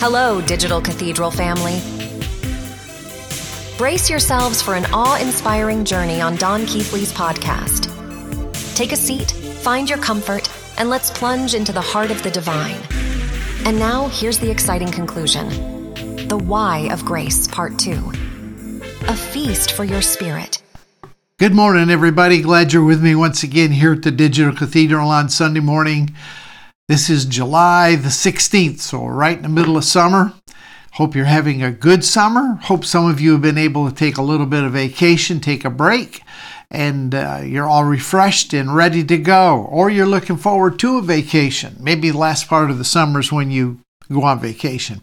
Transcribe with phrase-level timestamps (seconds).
[0.00, 1.80] Hello, Digital Cathedral family.
[3.76, 7.92] Brace yourselves for an awe inspiring journey on Don Keathley's podcast.
[8.76, 10.48] Take a seat, find your comfort,
[10.78, 12.80] and let's plunge into the heart of the divine.
[13.66, 15.48] And now, here's the exciting conclusion
[16.28, 17.90] The Why of Grace, Part 2.
[19.08, 20.62] A feast for your spirit.
[21.38, 22.40] Good morning, everybody.
[22.40, 26.14] Glad you're with me once again here at the Digital Cathedral on Sunday morning.
[26.88, 30.32] This is July the 16th, so right in the middle of summer.
[30.92, 32.54] Hope you're having a good summer.
[32.62, 35.66] Hope some of you have been able to take a little bit of vacation, take
[35.66, 36.22] a break,
[36.70, 39.66] and uh, you're all refreshed and ready to go.
[39.68, 41.76] Or you're looking forward to a vacation.
[41.78, 43.80] Maybe the last part of the summer is when you
[44.10, 45.02] go on vacation.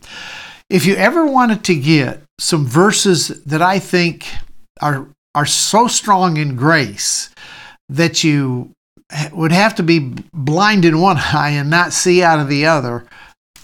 [0.72, 4.26] If you ever wanted to get some verses that I think
[4.82, 7.30] are are so strong in grace
[7.90, 8.75] that you
[9.32, 13.06] would have to be blind in one eye and not see out of the other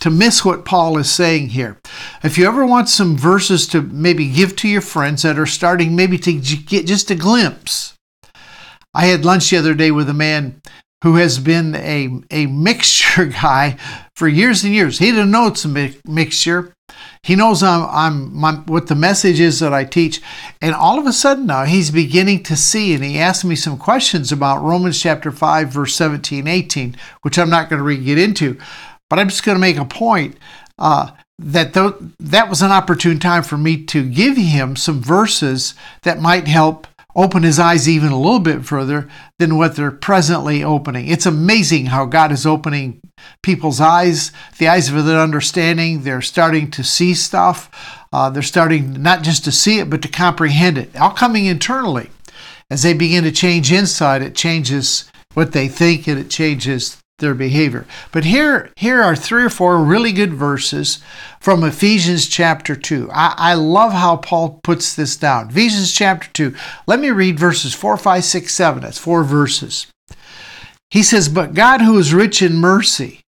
[0.01, 1.79] to miss what Paul is saying here.
[2.23, 5.95] If you ever want some verses to maybe give to your friends that are starting
[5.95, 7.93] maybe to get just a glimpse.
[8.93, 10.61] I had lunch the other day with a man
[11.03, 13.77] who has been a, a mixture guy
[14.15, 14.99] for years and years.
[14.99, 16.73] He didn't know it's a mi- mixture.
[17.23, 20.21] He knows I'm, I'm my, what the message is that I teach.
[20.59, 23.77] And all of a sudden now he's beginning to see, and he asked me some
[23.77, 28.17] questions about Romans chapter 5, verse 17, 18, which I'm not going to really get
[28.17, 28.57] into.
[29.09, 30.37] But I'm just going to make a point
[30.79, 35.75] uh, that th- that was an opportune time for me to give him some verses
[36.01, 39.07] that might help open his eyes even a little bit further
[39.39, 41.07] than what they're presently opening.
[41.07, 43.01] It's amazing how God is opening
[43.41, 46.03] people's eyes, the eyes of their understanding.
[46.03, 47.69] They're starting to see stuff.
[48.13, 50.95] Uh, they're starting not just to see it, but to comprehend it.
[50.97, 52.09] All coming internally.
[52.69, 57.33] As they begin to change inside, it changes what they think and it changes their
[57.33, 57.85] behavior.
[58.11, 60.99] But here, here are three or four really good verses
[61.39, 63.09] from Ephesians chapter 2.
[63.13, 65.49] I, I, love how Paul puts this down.
[65.49, 66.53] Ephesians chapter 2.
[66.85, 68.83] Let me read verses 4, 5, 6, 7.
[68.83, 69.87] That's four verses.
[70.89, 73.21] He says, But God, who is rich in mercy,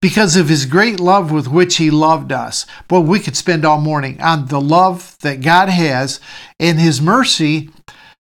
[0.00, 2.66] because of his great love with which he loved us.
[2.88, 6.20] Well, we could spend all morning on the love that God has,
[6.60, 7.70] and his mercy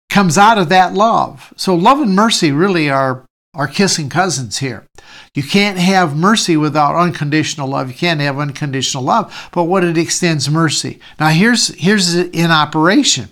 [0.10, 1.54] comes out of that love.
[1.58, 4.86] So, love and mercy really are are kissing cousins here.
[5.34, 7.90] You can't have mercy without unconditional love.
[7.90, 11.00] You can't have unconditional love, but what it extends mercy.
[11.20, 13.30] Now here's here's in operation.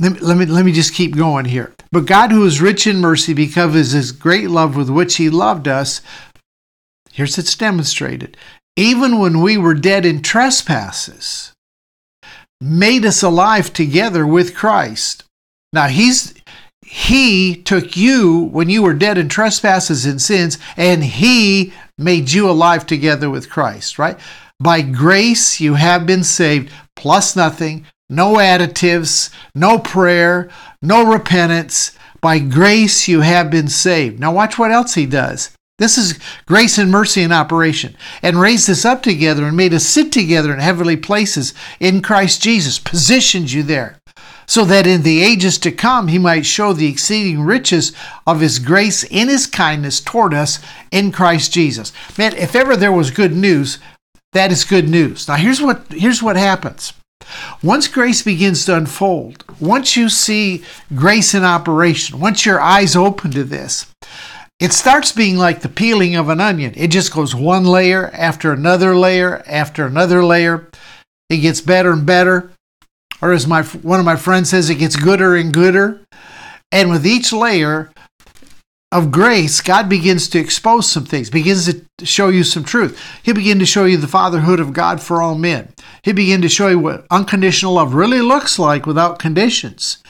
[0.00, 1.74] Let me, let me let me just keep going here.
[1.92, 5.28] But God who is rich in mercy because of his great love with which he
[5.30, 6.00] loved us,
[7.12, 8.36] here's it's demonstrated.
[8.76, 11.52] Even when we were dead in trespasses,
[12.60, 15.24] made us alive together with Christ.
[15.72, 16.33] Now he's
[16.86, 22.48] he took you when you were dead in trespasses and sins, and He made you
[22.48, 24.18] alive together with Christ, right?
[24.60, 30.50] By grace you have been saved, plus nothing, no additives, no prayer,
[30.82, 31.96] no repentance.
[32.20, 34.20] By grace you have been saved.
[34.20, 35.56] Now, watch what else He does.
[35.78, 37.96] This is grace and mercy in operation.
[38.22, 42.42] And raised us up together and made us sit together in heavenly places in Christ
[42.42, 43.98] Jesus, positions you there
[44.46, 47.92] so that in the ages to come he might show the exceeding riches
[48.26, 50.58] of his grace in his kindness toward us
[50.90, 51.92] in Christ Jesus.
[52.18, 53.78] Man, if ever there was good news,
[54.32, 55.28] that is good news.
[55.28, 56.92] Now here's what here's what happens.
[57.62, 60.62] Once grace begins to unfold, once you see
[60.94, 63.86] grace in operation, once your eyes open to this,
[64.60, 66.74] it starts being like the peeling of an onion.
[66.76, 70.68] It just goes one layer after another layer after another layer.
[71.30, 72.52] It gets better and better
[73.24, 76.02] or as my one of my friends says, it gets gooder and gooder.
[76.70, 77.90] And with each layer
[78.92, 83.00] of grace, God begins to expose some things, begins to show you some truth.
[83.22, 85.72] He'll begin to show you the fatherhood of God for all men.
[86.02, 90.02] He'll begin to show you what unconditional love really looks like without conditions.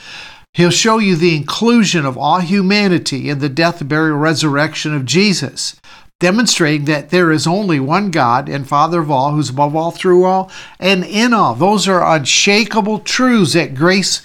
[0.53, 5.79] He'll show you the inclusion of all humanity in the death, burial, resurrection of Jesus
[6.19, 10.23] demonstrating that there is only one God and Father of all, who's above all, through
[10.23, 11.55] all, and in all.
[11.55, 14.21] Those are unshakable truths that grace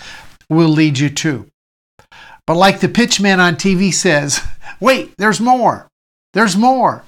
[0.48, 1.46] will lead you to.
[2.46, 4.40] But like the pitchman on TV says,
[4.80, 5.88] wait, there's more.
[6.32, 7.04] There's more.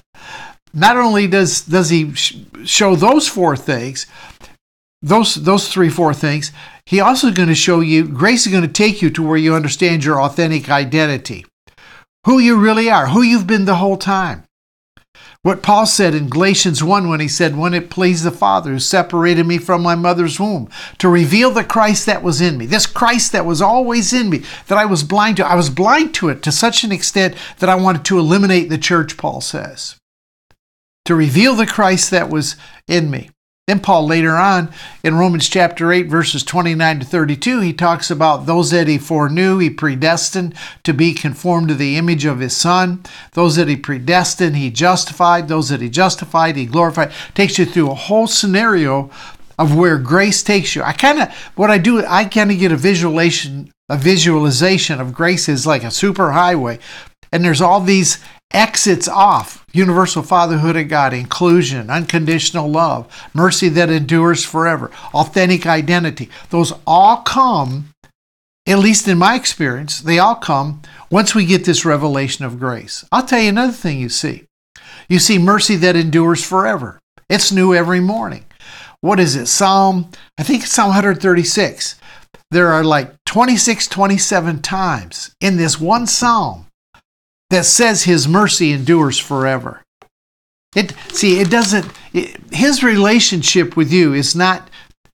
[0.73, 4.07] Not only does, does he show those four things,
[5.01, 6.51] those, those three, four things,
[6.85, 9.37] he also is going to show you, grace is going to take you to where
[9.37, 11.45] you understand your authentic identity,
[12.25, 14.43] who you really are, who you've been the whole time.
[15.43, 18.79] What Paul said in Galatians 1 when he said, When it pleased the Father who
[18.79, 20.69] separated me from my mother's womb
[20.99, 24.43] to reveal the Christ that was in me, this Christ that was always in me,
[24.67, 25.45] that I was blind to.
[25.45, 28.77] I was blind to it to such an extent that I wanted to eliminate the
[28.77, 29.97] church, Paul says.
[31.05, 32.55] to reveal the Christ that was
[32.87, 33.29] in me.
[33.65, 34.73] Then Paul later on
[35.05, 39.57] in Romans chapter 8 verses 29 to 32 he talks about those that he foreknew
[39.57, 43.03] he predestined to be conformed to the image of his son.
[43.31, 45.47] Those that he predestined he justified.
[45.47, 47.13] Those that he justified he glorified.
[47.35, 49.09] Takes you through a whole scenario
[49.57, 50.83] of where grace takes you.
[50.83, 55.13] I kind of what I do I kind of get a visualization a visualization of
[55.13, 56.79] grace is like a super highway.
[57.31, 58.17] And there's all these
[58.53, 66.29] exits off universal fatherhood of God, inclusion, unconditional love, mercy that endures forever, authentic identity.
[66.51, 67.89] Those all come,
[68.67, 73.03] at least in my experience, they all come once we get this revelation of grace.
[73.11, 74.43] I'll tell you another thing you see.
[75.09, 76.99] You see mercy that endures forever.
[77.29, 78.45] It's new every morning.
[79.01, 79.47] What is it?
[79.47, 81.99] Psalm, I think it's Psalm 136.
[82.51, 86.62] There are like 26, 27 times in this one psalm
[87.53, 89.83] that says his mercy endures forever.
[90.75, 94.69] It see, it doesn't it, his relationship with you is not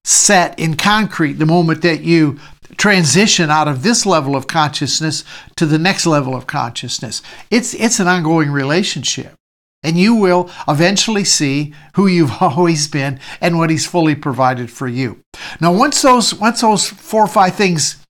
[0.05, 2.39] set in concrete the moment that you
[2.77, 5.25] transition out of this level of consciousness
[5.57, 7.21] to the next level of consciousness.
[7.51, 9.33] It's it's an ongoing relationship.
[9.81, 14.87] And you will eventually see who you've always been and what he's fully provided for
[14.87, 15.19] you.
[15.59, 18.01] Now once those once those four or five things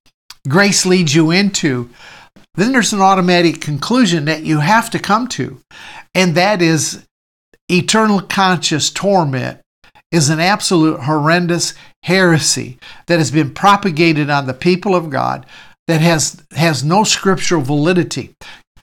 [0.48, 1.90] grace leads you into,
[2.60, 5.60] then there's an automatic conclusion that you have to come to,
[6.14, 7.06] and that is
[7.70, 9.60] eternal conscious torment
[10.12, 11.74] is an absolute horrendous
[12.04, 15.46] heresy that has been propagated on the people of God
[15.88, 18.34] that has has no scriptural validity.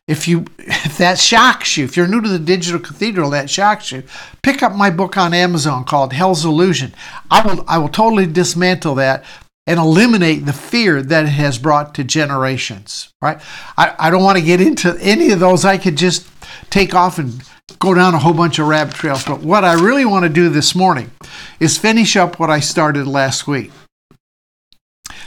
[0.07, 3.91] If you if that shocks you, if you're new to the digital cathedral, that shocks
[3.91, 4.05] you,
[4.43, 6.95] pick up my book on Amazon called Hell's Illusion.
[7.31, 9.25] I will I will totally dismantle that
[9.67, 13.13] and eliminate the fear that it has brought to generations.
[13.21, 13.41] Right?
[13.77, 15.65] I, I don't want to get into any of those.
[15.65, 16.29] I could just
[16.71, 17.43] take off and
[17.79, 19.25] go down a whole bunch of rabbit trails.
[19.25, 21.11] But what I really want to do this morning
[21.59, 23.73] is finish up what I started last week.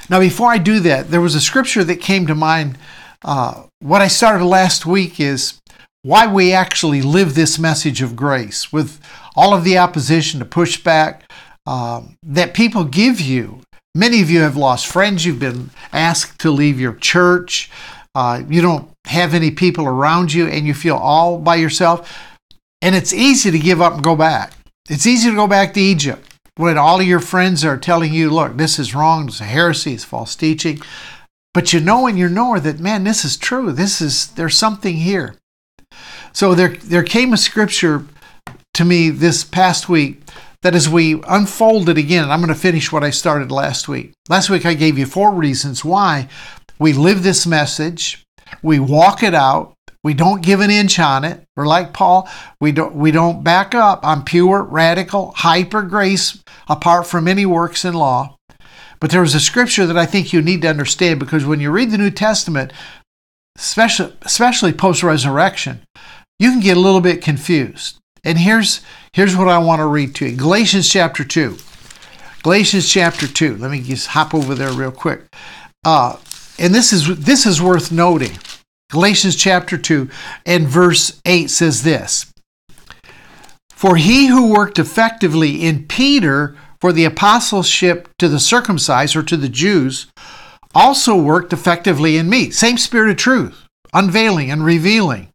[0.09, 2.77] Now, before I do that, there was a scripture that came to mind.
[3.23, 5.59] Uh, what I started last week is
[6.01, 8.99] why we actually live this message of grace with
[9.35, 11.21] all of the opposition, the pushback
[11.67, 13.61] um, that people give you
[13.99, 15.25] Many of you have lost friends.
[15.25, 17.69] You've been asked to leave your church.
[18.15, 22.17] Uh, you don't have any people around you and you feel all by yourself.
[22.81, 24.53] And it's easy to give up and go back.
[24.89, 28.29] It's easy to go back to Egypt when all of your friends are telling you,
[28.29, 30.79] look, this is wrong, it's a heresy, it's false teaching.
[31.53, 33.73] But you know in your knower that, man, this is true.
[33.73, 35.35] This is, there's something here.
[36.31, 38.05] So there, there came a scripture
[38.75, 40.21] to me this past week
[40.61, 44.13] that as we unfold it again, I'm going to finish what I started last week.
[44.27, 46.27] Last week I gave you four reasons why
[46.77, 48.25] we live this message,
[48.61, 51.43] we walk it out, we don't give an inch on it.
[51.55, 52.29] We're like Paul,
[52.61, 57.83] we don't we don't back up on pure, radical, hyper grace apart from any works
[57.83, 58.37] in law.
[59.01, 61.71] But there was a scripture that I think you need to understand because when you
[61.71, 62.71] read the New Testament,
[63.57, 65.81] especially especially post resurrection,
[66.37, 67.97] you can get a little bit confused.
[68.23, 68.81] And here's
[69.13, 70.35] here's what I want to read to you.
[70.35, 71.57] Galatians chapter 2.
[72.43, 73.57] Galatians chapter 2.
[73.57, 75.23] Let me just hop over there real quick.
[75.85, 76.17] Uh,
[76.57, 78.37] and this is this is worth noting.
[78.91, 80.09] Galatians chapter 2
[80.45, 82.31] and verse 8 says this.
[83.69, 89.37] For he who worked effectively in Peter for the apostleship to the circumcised or to
[89.37, 90.07] the Jews
[90.73, 92.49] also worked effectively in me.
[92.49, 95.29] Same spirit of truth, unveiling and revealing.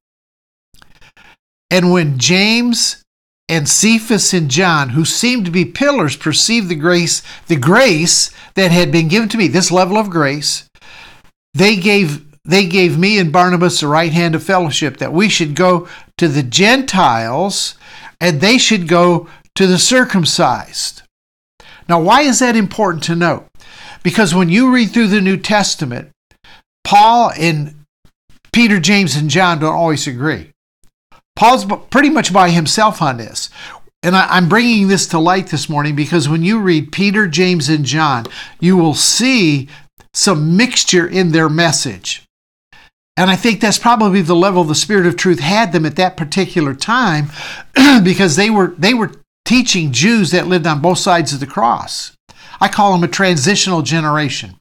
[1.74, 3.02] And when James
[3.48, 8.70] and Cephas and John, who seemed to be pillars, perceived the grace, the grace that
[8.70, 10.68] had been given to me, this level of grace,
[11.52, 15.56] they gave they gave me and Barnabas the right hand of fellowship that we should
[15.56, 17.74] go to the Gentiles
[18.20, 21.02] and they should go to the circumcised.
[21.88, 23.48] Now, why is that important to note?
[24.04, 26.12] Because when you read through the New Testament,
[26.84, 27.74] Paul and
[28.52, 30.53] Peter, James, and John don't always agree.
[31.36, 33.50] Paul's pretty much by himself on this.
[34.02, 37.68] And I, am bringing this to light this morning because when you read Peter, James,
[37.68, 38.26] and John,
[38.60, 39.68] you will see
[40.12, 42.22] some mixture in their message.
[43.16, 46.16] And I think that's probably the level the Spirit of Truth had them at that
[46.16, 47.30] particular time
[48.04, 49.12] because they were, they were
[49.44, 52.16] teaching Jews that lived on both sides of the cross.
[52.60, 54.56] I call them a transitional generation.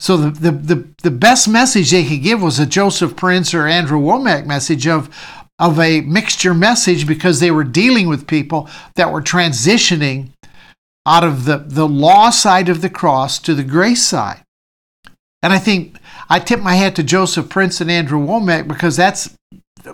[0.00, 3.66] So the, the, the, the best message they could give was a Joseph Prince or
[3.66, 5.14] Andrew Wommack message of,
[5.60, 10.30] of a mixture message because they were dealing with people that were transitioning
[11.06, 14.42] out of the, the law side of the cross to the grace side.
[15.42, 15.96] And I think
[16.30, 19.36] I tip my hat to Joseph Prince and Andrew Wommack because that's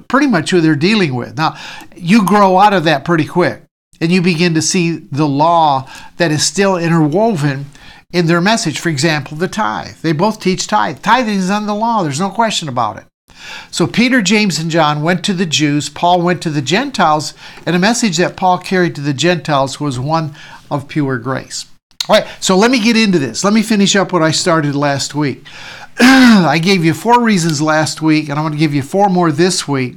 [0.09, 1.37] pretty much who they're dealing with.
[1.37, 1.57] Now,
[1.97, 3.63] you grow out of that pretty quick
[4.01, 7.67] and you begin to see the law that is still interwoven
[8.13, 8.79] in their message.
[8.79, 9.97] For example, the tithe.
[9.97, 11.03] They both teach tithe.
[11.03, 13.05] Tithing is on the law, there's no question about it.
[13.71, 17.77] So Peter, James, and John went to the Jews, Paul went to the Gentiles, and
[17.77, 20.35] a message that Paul carried to the Gentiles was one
[20.71, 21.67] of pure grace.
[22.09, 23.43] All right, so let me get into this.
[23.43, 25.45] Let me finish up what I started last week.
[25.99, 29.33] I gave you four reasons last week, and I'm going to give you four more
[29.33, 29.97] this week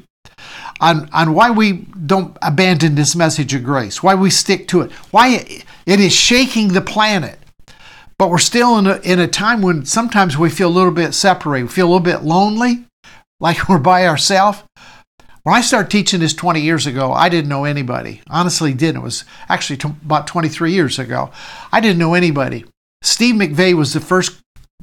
[0.80, 1.74] on, on why we
[2.06, 6.70] don't abandon this message of grace, why we stick to it, why it is shaking
[6.70, 7.38] the planet.
[8.18, 11.14] But we're still in a, in a time when sometimes we feel a little bit
[11.14, 12.86] separated, we feel a little bit lonely,
[13.40, 14.64] like we're by ourselves.
[15.44, 18.22] When I started teaching this 20 years ago, I didn't know anybody.
[18.30, 19.02] Honestly, didn't.
[19.02, 21.32] It was actually t- about 23 years ago.
[21.72, 22.66] I didn't know anybody.
[23.02, 24.42] Steve McVey was the first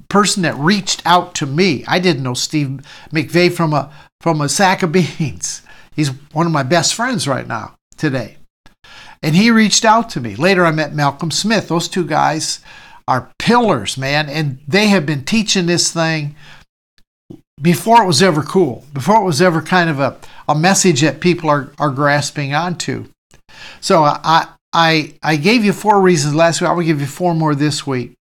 [0.08, 1.84] person that reached out to me.
[1.86, 2.80] I didn't know Steve
[3.12, 5.62] McVey from a from a sack of beans.
[5.94, 8.38] He's one of my best friends right now today.
[9.22, 10.36] And he reached out to me.
[10.36, 11.68] Later I met Malcolm Smith.
[11.68, 12.60] Those two guys
[13.08, 16.34] are pillars, man, and they have been teaching this thing
[17.60, 20.16] before it was ever cool, before it was ever kind of a,
[20.48, 23.06] a message that people are, are grasping onto.
[23.80, 26.68] So I, I, I gave you four reasons last week.
[26.68, 28.14] I will give you four more this week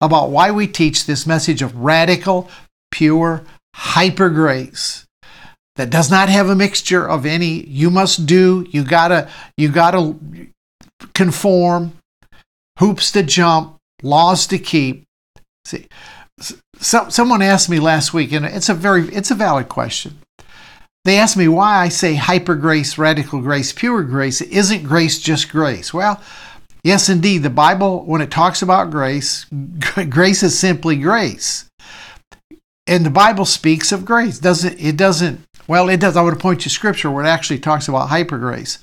[0.00, 2.48] about why we teach this message of radical,
[2.90, 3.44] pure,
[3.74, 5.06] hyper grace
[5.76, 10.16] that does not have a mixture of any you must do, you gotta, you gotta
[11.14, 11.92] conform,
[12.78, 15.04] hoops to jump, laws to keep.
[15.64, 15.86] See,
[16.78, 20.18] so, someone asked me last week, and it's a very it's a valid question.
[21.04, 24.40] They asked me why I say hyper grace, radical grace, pure grace.
[24.40, 25.94] Isn't grace just grace?
[25.94, 26.20] Well,
[26.84, 27.38] yes, indeed.
[27.38, 29.46] The Bible, when it talks about grace,
[30.10, 31.66] grace is simply grace.
[32.86, 34.38] And the Bible speaks of grace.
[34.38, 36.16] Doesn't it doesn't well, it does.
[36.16, 38.82] I would point to scripture where it actually talks about hyper grace.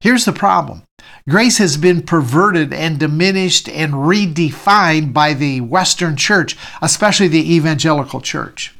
[0.00, 0.82] Here's the problem
[1.28, 8.20] grace has been perverted and diminished and redefined by the Western church, especially the evangelical
[8.20, 8.74] church.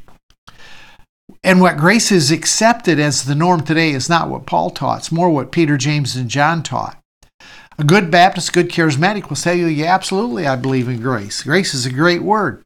[1.45, 5.13] And what grace is accepted as the norm today is not what Paul taught, it's
[5.13, 6.99] more what Peter, James, and John taught.
[7.79, 11.43] A good Baptist, good charismatic will you, yeah, absolutely, I believe in grace.
[11.43, 12.63] Grace is a great word.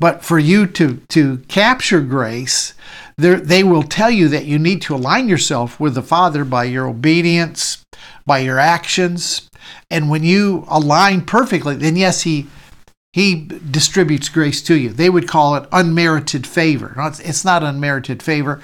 [0.00, 2.74] But for you to, to capture grace,
[3.16, 6.86] they will tell you that you need to align yourself with the Father by your
[6.86, 7.84] obedience,
[8.28, 9.50] by your actions.
[9.90, 12.46] And when you align perfectly, then yes, He
[13.12, 14.90] he distributes grace to you.
[14.90, 16.94] They would call it unmerited favor.
[17.18, 18.62] It's not unmerited favor.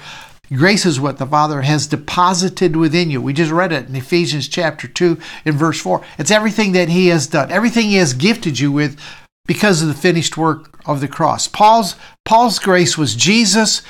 [0.53, 3.21] Grace is what the Father has deposited within you.
[3.21, 6.03] We just read it in Ephesians chapter 2 in verse 4.
[6.19, 8.99] It's everything that He has done, everything He has gifted you with
[9.47, 11.47] because of the finished work of the cross.
[11.47, 13.81] Paul's, Paul's grace was Jesus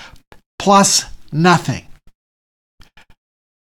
[0.57, 1.85] plus nothing.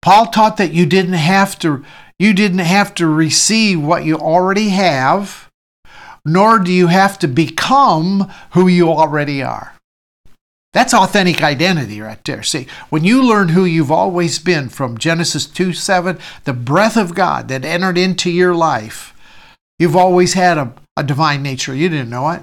[0.01, 1.85] Paul taught that you didn't have to
[2.19, 5.51] you didn't have to receive what you already have,
[6.25, 9.75] nor do you have to become who you already are.
[10.73, 12.43] That's authentic identity right there.
[12.43, 17.15] See, when you learn who you've always been from Genesis 2 7, the breath of
[17.15, 19.15] God that entered into your life,
[19.79, 21.75] you've always had a, a divine nature.
[21.75, 22.43] You didn't know it.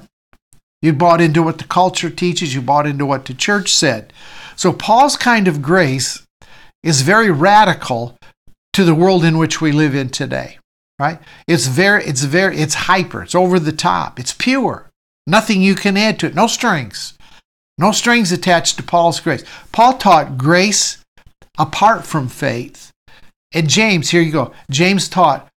[0.81, 4.13] You bought into what the culture teaches, you bought into what the church said.
[4.55, 6.25] So, Paul's kind of grace
[6.83, 8.17] is very radical
[8.73, 10.57] to the world in which we live in today,
[10.99, 11.19] right?
[11.47, 14.89] It's very, it's very, it's hyper, it's over the top, it's pure.
[15.27, 17.17] Nothing you can add to it, no strings.
[17.77, 19.43] No strings attached to Paul's grace.
[19.71, 21.03] Paul taught grace
[21.57, 22.91] apart from faith.
[23.53, 24.53] And James, here you go.
[24.69, 25.49] James taught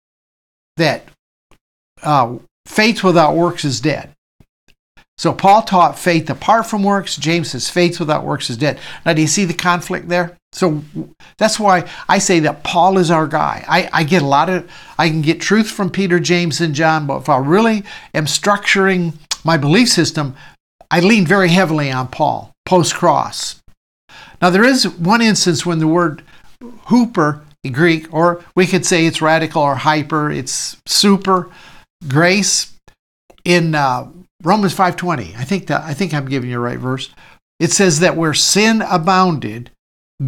[0.77, 1.05] that
[2.01, 4.13] uh, faith without works is dead.
[5.17, 7.15] So Paul taught faith apart from works.
[7.17, 8.79] James says faith without works is dead.
[9.05, 10.37] Now, do you see the conflict there?
[10.53, 10.83] So
[11.37, 13.65] that's why I say that Paul is our guy.
[13.67, 17.07] I, I get a lot of, I can get truth from Peter, James, and John,
[17.07, 17.83] but if I really
[18.13, 20.35] am structuring my belief system,
[20.91, 23.59] I lean very heavily on Paul, post cross.
[24.41, 26.21] Now, there is one instance when the word
[26.85, 31.49] huper in Greek, or we could say it's radical or hyper, it's super
[32.07, 32.73] grace
[33.43, 34.07] in uh,
[34.43, 35.35] Romans 5:20.
[35.35, 37.09] I think that I think I'm giving you the right verse.
[37.59, 39.71] It says that where sin abounded,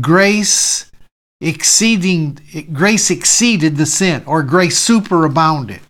[0.01, 0.91] grace
[1.41, 2.39] exceeding
[2.71, 5.81] grace exceeded the sin or grace superabounded.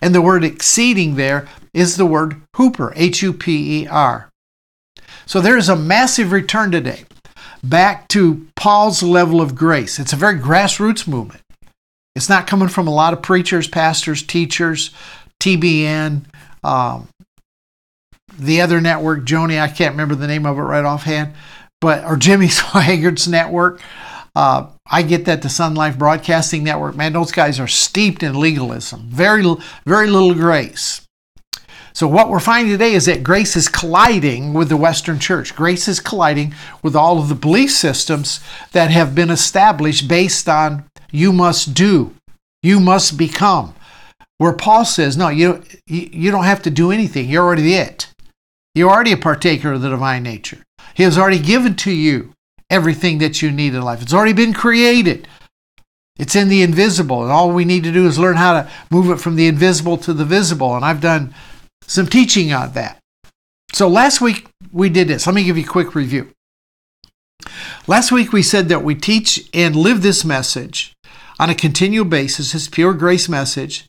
[0.00, 4.28] And the word exceeding there is the word huper, H U P E R.
[5.26, 7.04] So there is a massive return today
[7.62, 9.98] back to Paul's level of grace.
[9.98, 11.40] It's a very grassroots movement.
[12.14, 14.90] It's not coming from a lot of preachers, pastors, teachers,
[15.40, 16.24] TBN,
[16.62, 17.08] um,
[18.38, 21.34] the other network, Joni, I can't remember the name of it right offhand,
[21.82, 23.82] but or Jimmy Swaggart's network.
[24.34, 29.10] Uh, I get that the SonLife Broadcasting Network, man, those guys are steeped in legalism.
[29.10, 29.44] Very,
[29.84, 31.06] very little grace.
[31.92, 35.54] So what we're finding today is that grace is colliding with the Western Church.
[35.54, 38.40] Grace is colliding with all of the belief systems
[38.72, 42.14] that have been established based on you must do,
[42.62, 43.74] you must become.
[44.38, 47.28] Where Paul says, no, you you don't have to do anything.
[47.28, 48.08] You're already it.
[48.74, 50.62] You're already a partaker of the divine nature.
[50.94, 52.32] He has already given to you
[52.70, 54.02] everything that you need in life.
[54.02, 55.28] It's already been created.
[56.18, 59.10] It's in the invisible, and all we need to do is learn how to move
[59.10, 60.76] it from the invisible to the visible.
[60.76, 61.34] And I've done
[61.86, 62.98] some teaching on that.
[63.72, 65.26] So last week we did this.
[65.26, 66.30] Let me give you a quick review.
[67.86, 70.92] Last week we said that we teach and live this message
[71.40, 73.86] on a continual basis, this pure grace message.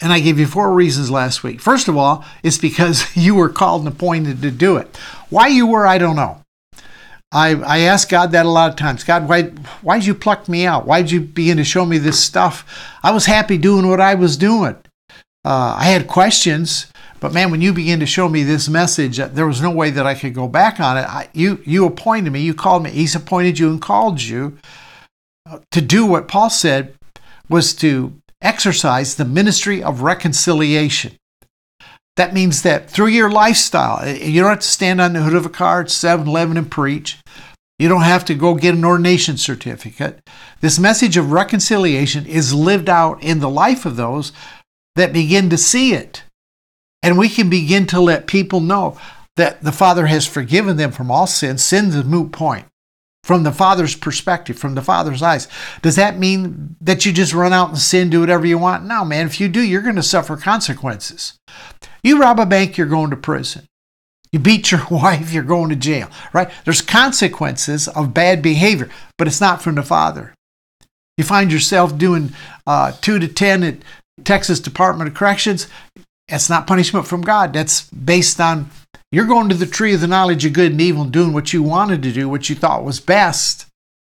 [0.00, 1.60] And I gave you four reasons last week.
[1.60, 4.96] First of all, it's because you were called and appointed to do it.
[5.30, 6.40] Why you were, I don't know.
[7.32, 9.02] I, I ask God that a lot of times.
[9.02, 9.42] God, why
[9.82, 10.86] why'd you pluck me out?
[10.86, 12.64] Why'd you begin to show me this stuff?
[13.02, 14.76] I was happy doing what I was doing.
[15.44, 16.86] Uh, I had questions,
[17.18, 19.90] but man, when you begin to show me this message, uh, there was no way
[19.90, 21.06] that I could go back on it.
[21.08, 22.40] I, you you appointed me.
[22.40, 22.90] You called me.
[22.90, 24.56] He's appointed you and called you
[25.50, 26.94] uh, to do what Paul said
[27.48, 31.16] was to exercise the ministry of reconciliation.
[32.16, 35.34] That means that through your lifestyle, eh, you don't have to stand on the hood
[35.34, 37.18] of a car at 7 Eleven and preach.
[37.78, 40.20] You don't have to go get an ordination certificate.
[40.60, 44.30] This message of reconciliation is lived out in the life of those
[44.94, 46.22] that begin to see it.
[47.02, 48.96] And we can begin to let people know
[49.36, 51.58] that the Father has forgiven them from all sin.
[51.58, 52.66] Sin's a moot point
[53.24, 55.48] from the Father's perspective, from the Father's eyes.
[55.80, 58.84] Does that mean that you just run out and sin, do whatever you want?
[58.84, 59.24] No, man.
[59.24, 61.32] If you do, you're going to suffer consequences.
[62.02, 63.66] You rob a bank, you're going to prison.
[64.30, 66.50] You beat your wife, you're going to jail, right?
[66.66, 70.34] There's consequences of bad behavior, but it's not from the Father.
[71.16, 72.34] You find yourself doing
[72.66, 73.76] uh, two to 10 at
[74.22, 75.66] Texas Department of Corrections.
[76.28, 77.54] That's not punishment from God.
[77.54, 78.68] That's based on
[79.14, 81.62] you're going to the tree of the knowledge of good and evil doing what you
[81.62, 83.66] wanted to do, what you thought was best,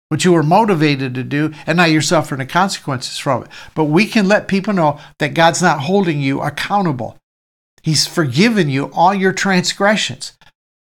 [0.08, 3.48] what you were motivated to do, and now you're suffering the consequences from it.
[3.74, 7.16] But we can let people know that God's not holding you accountable.
[7.82, 10.32] He's forgiven you all your transgressions.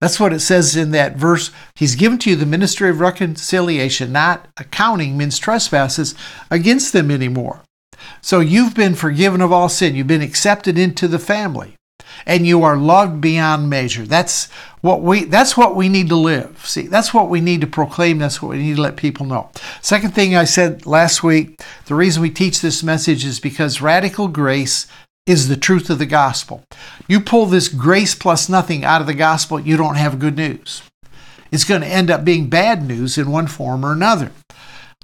[0.00, 1.50] That's what it says in that verse.
[1.74, 6.14] He's given to you the ministry of reconciliation, not accounting men's trespasses
[6.50, 7.62] against them anymore.
[8.22, 9.94] So you've been forgiven of all sin.
[9.94, 11.76] You've been accepted into the family.
[12.26, 14.04] And you are loved beyond measure.
[14.04, 14.46] That's
[14.80, 16.66] what we that's what we need to live.
[16.66, 18.18] See, that's what we need to proclaim.
[18.18, 19.50] That's what we need to let people know.
[19.80, 24.28] Second thing I said last week, the reason we teach this message is because radical
[24.28, 24.86] grace
[25.26, 26.64] is the truth of the gospel.
[27.06, 30.82] You pull this grace plus nothing out of the gospel, you don't have good news.
[31.52, 34.32] It's going to end up being bad news in one form or another.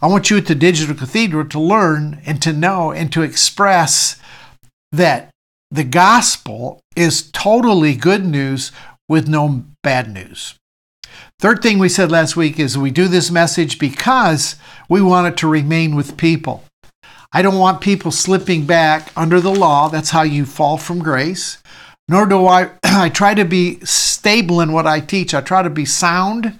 [0.00, 4.20] I want you at the Digital Cathedral to learn and to know and to express
[4.92, 5.30] that
[5.70, 8.72] the gospel is totally good news
[9.08, 10.54] with no bad news.
[11.38, 14.56] Third thing we said last week is we do this message because
[14.88, 16.64] we want it to remain with people.
[17.32, 19.88] I don't want people slipping back under the law.
[19.88, 21.58] That's how you fall from grace.
[22.08, 25.34] Nor do I, I try to be stable in what I teach.
[25.34, 26.58] I try to be sound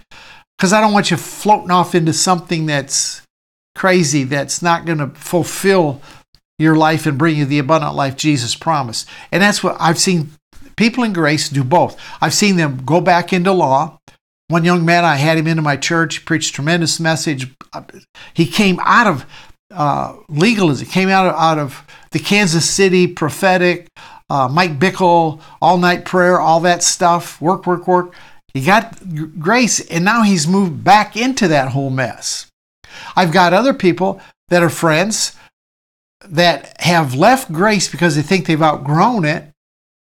[0.58, 3.22] because I don't want you floating off into something that's
[3.74, 6.00] crazy, that's not going to fulfill
[6.58, 9.08] your life and bring you the abundant life Jesus promised.
[9.30, 10.30] And that's what I've seen
[10.76, 12.00] people in grace do both.
[12.20, 13.98] I've seen them go back into law.
[14.48, 17.52] One young man, I had him into my church, preached tremendous message.
[18.32, 19.26] He came out of
[19.70, 20.86] uh, legalism.
[20.86, 23.88] Came out of, out of the Kansas City prophetic,
[24.30, 28.14] uh, Mike Bickle, all night prayer, all that stuff, work, work, work.
[28.54, 28.96] He got
[29.38, 32.46] grace, and now he's moved back into that whole mess.
[33.14, 35.36] I've got other people that are friends
[36.20, 39.52] that have left grace because they think they've outgrown it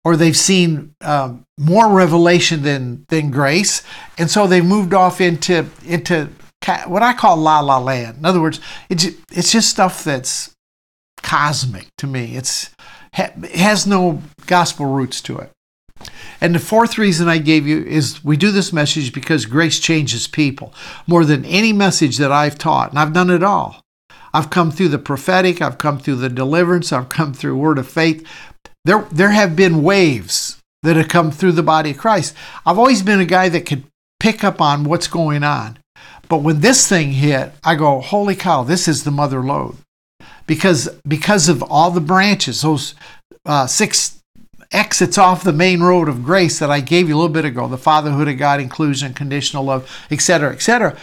[0.04, 3.82] or they've seen um, more revelation than than grace
[4.16, 6.28] and so they've moved off into into
[6.86, 8.18] what I call la la land.
[8.18, 10.54] In other words, it's it's just stuff that's
[11.22, 12.36] cosmic to me.
[12.36, 12.70] It's
[13.16, 15.50] it has no gospel roots to it.
[16.40, 20.28] And the fourth reason I gave you is we do this message because grace changes
[20.28, 20.72] people
[21.06, 23.82] more than any message that I've taught, and I've done it all.
[24.32, 27.88] I've come through the prophetic, I've come through the deliverance, I've come through word of
[27.88, 28.26] faith.
[28.84, 32.34] There, there have been waves that have come through the body of Christ.
[32.64, 33.84] I've always been a guy that could
[34.20, 35.78] pick up on what's going on.
[36.28, 39.76] But when this thing hit, I go, holy cow, this is the mother lode.
[40.46, 42.94] Because, because of all the branches, those
[43.44, 44.18] uh, six
[44.72, 47.68] exits off the main road of grace that I gave you a little bit ago
[47.68, 50.96] the fatherhood of God, inclusion, conditional love, etc., etc.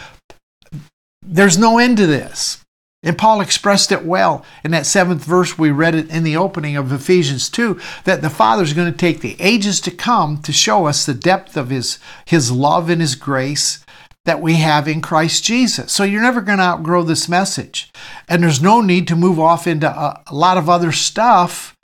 [1.22, 2.64] There's no end to this.
[3.06, 6.76] And Paul expressed it well in that seventh verse we read it in the opening
[6.76, 10.52] of Ephesians 2 that the Father is going to take the ages to come to
[10.52, 13.84] show us the depth of his, his love and his grace
[14.24, 15.92] that we have in Christ Jesus.
[15.92, 17.92] So you're never going to outgrow this message.
[18.28, 21.76] And there's no need to move off into a, a lot of other stuff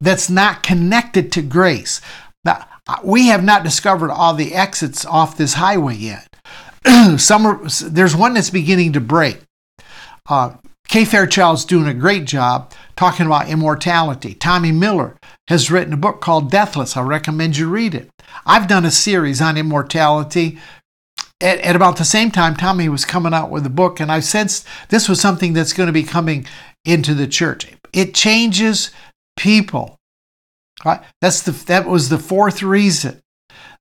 [0.00, 2.00] that's not connected to grace.
[2.42, 2.66] Now,
[3.04, 6.26] we have not discovered all the exits off this highway yet.
[7.18, 9.40] Some are, there's one that's beginning to break.
[10.28, 10.54] Uh,
[10.88, 14.34] Kay Fairchild's doing a great job talking about immortality.
[14.34, 15.16] Tommy Miller
[15.48, 16.96] has written a book called Deathless.
[16.96, 18.10] I recommend you read it.
[18.46, 20.58] I've done a series on immortality.
[21.40, 24.20] At, at about the same time, Tommy was coming out with a book, and I
[24.20, 26.46] sensed this was something that's going to be coming
[26.84, 27.66] into the church.
[27.92, 28.90] It changes
[29.36, 29.96] people.
[30.84, 31.02] Right?
[31.20, 33.20] That's the, that was the fourth reason.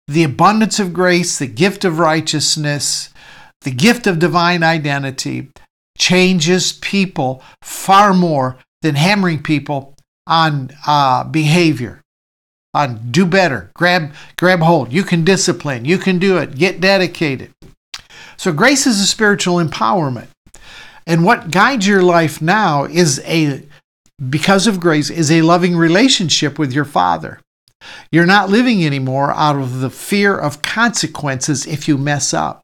[0.08, 3.14] The abundance of grace, the gift of righteousness,
[3.62, 5.50] the gift of divine identity
[5.98, 9.96] changes people far more than hammering people
[10.28, 12.02] on uh, behavior.
[12.76, 14.92] On do better grab grab hold.
[14.92, 15.86] You can discipline.
[15.86, 16.56] You can do it.
[16.56, 17.52] Get dedicated.
[18.36, 20.28] So grace is a spiritual empowerment.
[21.06, 23.64] And what guides your life now is a
[24.30, 27.40] because of grace is a loving relationship with your father.
[28.12, 32.64] You're not living anymore out of the fear of consequences if you mess up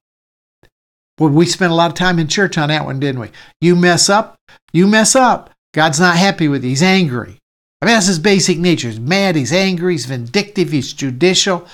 [1.19, 3.29] well, we spent a lot of time in church on that one, didn't we?
[3.61, 4.35] You mess up,
[4.71, 5.49] you mess up.
[5.73, 6.69] God's not happy with you.
[6.69, 7.37] He's angry.
[7.81, 8.89] I mean, that's his basic nature.
[8.89, 11.67] He's mad, he's angry, he's vindictive, he's judicial.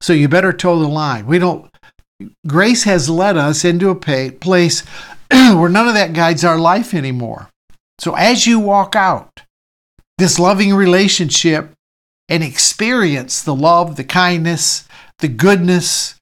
[0.00, 1.26] So you better toe the line.
[1.26, 1.70] We don't,
[2.46, 4.80] grace has led us into a place
[5.30, 7.50] where none of that guides our life anymore.
[8.00, 9.42] So as you walk out
[10.18, 11.72] this loving relationship
[12.28, 16.16] and experience the love, the kindness, the goodness,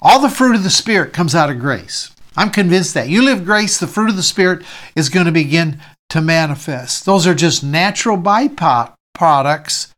[0.00, 2.14] all the fruit of the Spirit comes out of grace.
[2.36, 3.08] I'm convinced that.
[3.08, 5.80] You live grace, the fruit of the Spirit is going to begin
[6.10, 7.04] to manifest.
[7.04, 9.92] Those are just natural byproducts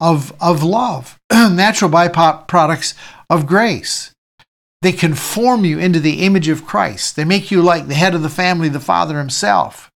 [0.00, 2.94] of, of love, natural byproducts
[3.28, 4.12] of grace.
[4.80, 7.16] They conform you into the image of Christ.
[7.16, 9.90] They make you like the head of the family, the Father Himself.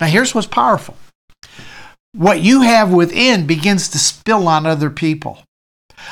[0.00, 0.96] Now, here's what's powerful
[2.12, 5.42] what you have within begins to spill on other people.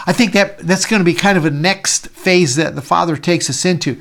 [0.06, 3.16] I think that that's going to be kind of a next phase that the Father
[3.16, 4.00] takes us into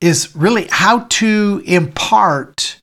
[0.00, 2.80] is really how to impart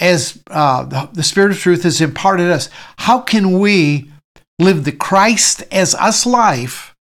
[0.00, 2.68] as uh, the, Spirit of truth has imparted us.
[2.96, 4.10] How can we
[4.58, 6.94] live the Christ as us life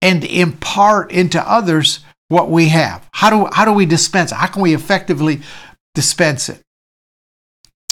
[0.00, 3.08] and impart into others what we have?
[3.12, 4.30] How do how do we dispense?
[4.30, 5.40] How can we effectively
[5.94, 6.60] dispense it?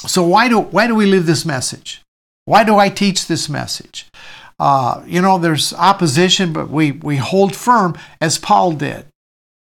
[0.07, 2.03] So why do why do we live this message?
[2.45, 4.07] Why do I teach this message?
[4.59, 9.07] Uh, you know, there's opposition, but we, we hold firm as Paul did.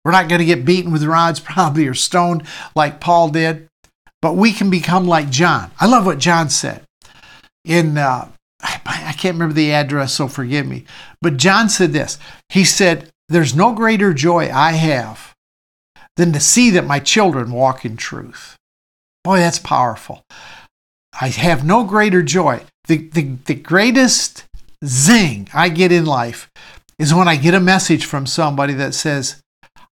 [0.04, 3.68] We're not going to get beaten with rods, probably, or stoned like Paul did,
[4.22, 5.70] but we can become like John.
[5.80, 6.82] I love what John said.
[7.64, 8.28] In, uh,
[8.62, 10.84] I can't remember the address, so forgive me,
[11.20, 12.18] but John said this.
[12.48, 15.34] He said, There's no greater joy I have
[16.16, 18.56] than to see that my children walk in truth.
[19.22, 20.22] Boy, that's powerful.
[21.18, 22.62] I have no greater joy.
[22.86, 24.44] The, the, the greatest
[24.84, 26.50] zing I get in life
[26.98, 29.42] is when I get a message from somebody that says,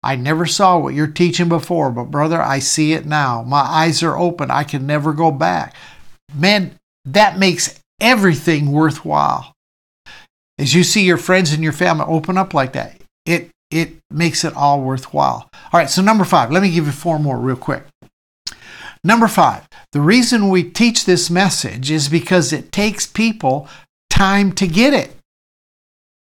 [0.03, 3.43] I never saw what you're teaching before, but brother, I see it now.
[3.43, 4.49] My eyes are open.
[4.49, 5.75] I can never go back.
[6.33, 6.75] Man,
[7.05, 9.53] that makes everything worthwhile.
[10.57, 14.43] As you see your friends and your family open up like that, it it makes
[14.43, 15.49] it all worthwhile.
[15.53, 16.51] All right, so number 5.
[16.51, 17.83] Let me give you four more real quick.
[19.03, 19.67] Number 5.
[19.93, 23.67] The reason we teach this message is because it takes people
[24.21, 25.15] time to get it.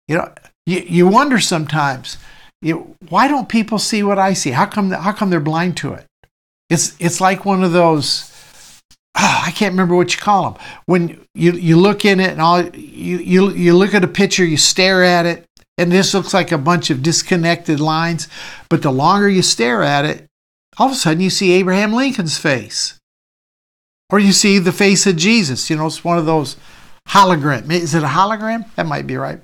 [0.10, 0.34] You know,
[0.66, 2.18] you, you wonder sometimes,
[2.62, 4.52] you, why don't people see what I see?
[4.52, 6.06] How come, how come they're blind to it?
[6.70, 8.34] It's, it's like one of those,
[9.18, 10.62] oh, I can't remember what you call them.
[10.88, 14.44] When you, you look in it and all, you, you, you look at a picture,
[14.44, 15.46] you stare at it,
[15.78, 18.28] and this looks like a bunch of disconnected lines.
[18.70, 20.28] But the longer you stare at it,
[20.78, 23.00] all of a sudden you see Abraham Lincoln's face.
[24.10, 25.70] Or you see the face of Jesus.
[25.70, 26.58] You know, it's one of those
[27.08, 27.72] hologram.
[27.72, 28.74] Is it a hologram?
[28.76, 29.40] That might be right.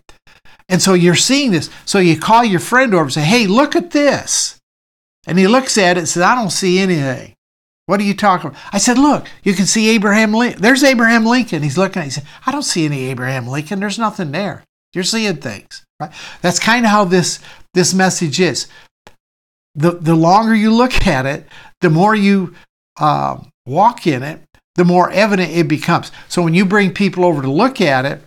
[0.70, 1.70] And so you're seeing this.
[1.86, 4.58] So you call your friend over and say, hey, look at this.
[5.28, 7.34] And he looks at it and says, I don't see anything.
[7.86, 8.62] What are you talking about?
[8.72, 10.62] I said, look, you can see Abraham Lincoln.
[10.62, 11.62] There's Abraham Lincoln.
[11.62, 12.06] He's looking at it.
[12.06, 13.80] He said, I don't see any Abraham Lincoln.
[13.80, 14.64] There's nothing there.
[14.94, 15.84] You're seeing things.
[16.00, 16.12] Right?
[16.42, 17.40] That's kind of how this,
[17.74, 18.68] this message is.
[19.76, 21.48] The, the longer you look at it,
[21.82, 22.56] the more you
[23.00, 24.42] uh, walk in it,
[24.76, 26.12] the more evident it becomes.
[26.28, 28.22] So when you bring people over to look at it,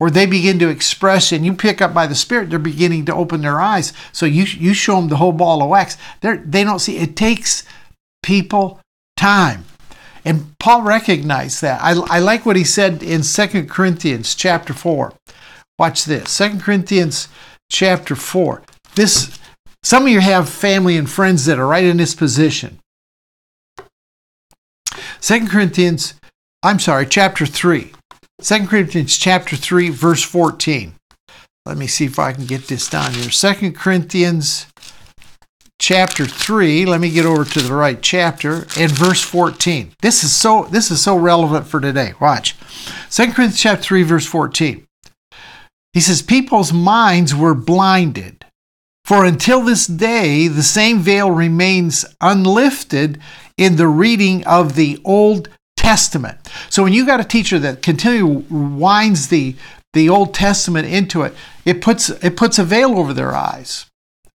[0.00, 3.14] or they begin to express and you pick up by the spirit they're beginning to
[3.14, 3.92] open their eyes.
[4.12, 5.96] So you you show them the whole ball of wax.
[6.20, 7.64] They they don't see it takes
[8.22, 8.80] people
[9.16, 9.64] time.
[10.24, 11.80] And paul recognized that.
[11.82, 15.14] I, I like what he said in 2 corinthians chapter 4
[15.78, 17.28] watch this 2 corinthians
[17.70, 18.62] chapter 4
[18.94, 19.38] this
[19.82, 22.78] some of you have family and friends that are right in this position
[25.20, 26.14] 2 corinthians
[26.62, 27.92] i'm sorry chapter 3
[28.40, 30.94] 2 Corinthians chapter 3, verse 14.
[31.66, 33.30] Let me see if I can get this down here.
[33.30, 34.68] 2 Corinthians
[35.80, 39.90] chapter 3, let me get over to the right chapter, and verse 14.
[40.02, 42.14] This is so this is so relevant for today.
[42.20, 42.56] Watch.
[43.10, 44.86] 2 Corinthians chapter 3, verse 14.
[45.92, 48.37] He says, People's minds were blinded.
[49.08, 53.18] For until this day, the same veil remains unlifted
[53.56, 56.36] in the reading of the Old Testament.
[56.68, 59.56] So when you got a teacher that continually winds the
[59.94, 63.86] the Old Testament into it, it puts it puts a veil over their eyes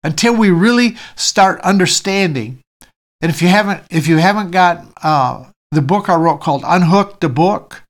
[0.03, 2.57] until we really start understanding.
[3.21, 7.19] And if you haven't if you haven't got uh, the book I wrote called Unhook
[7.19, 7.83] the Book,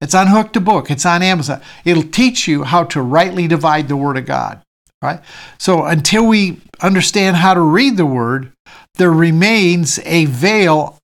[0.00, 0.90] it's Unhook the Book.
[0.90, 1.60] It's on Amazon.
[1.84, 4.62] It'll teach you how to rightly divide the Word of God.
[5.04, 5.20] Right.
[5.58, 8.52] So until we understand how to read the Word,
[8.94, 10.96] there remains a veil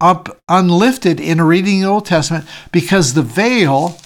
[0.00, 3.98] up unlifted in reading the Old Testament because the veil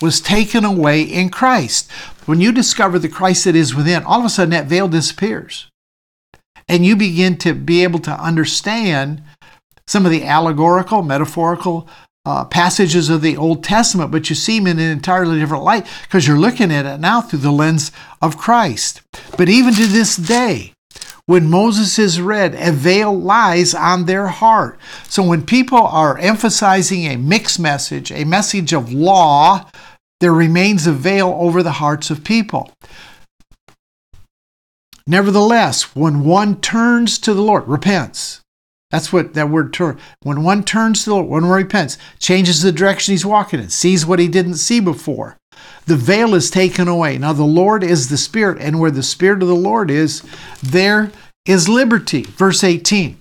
[0.00, 1.90] was taken away in Christ.
[2.24, 5.68] When you discover the Christ that is within, all of a sudden that veil disappears.
[6.66, 9.22] And you begin to be able to understand
[9.86, 11.86] some of the allegorical, metaphorical
[12.26, 15.86] uh, passages of the Old Testament, but you see them in an entirely different light
[16.02, 19.00] because you're looking at it now through the lens of Christ.
[19.38, 20.72] But even to this day,
[21.26, 24.78] when Moses is read, a veil lies on their heart.
[25.08, 29.70] So when people are emphasizing a mixed message, a message of law,
[30.20, 32.72] there remains a veil over the hearts of people.
[35.06, 38.40] Nevertheless, when one turns to the Lord, repents.
[38.90, 39.98] That's what that word turn.
[40.22, 44.06] When one turns to the Lord, one repents, changes the direction he's walking in, sees
[44.06, 45.36] what he didn't see before,
[45.86, 47.18] the veil is taken away.
[47.18, 50.22] Now, the Lord is the Spirit, and where the Spirit of the Lord is,
[50.62, 51.10] there
[51.44, 52.22] is liberty.
[52.22, 53.18] Verse 18.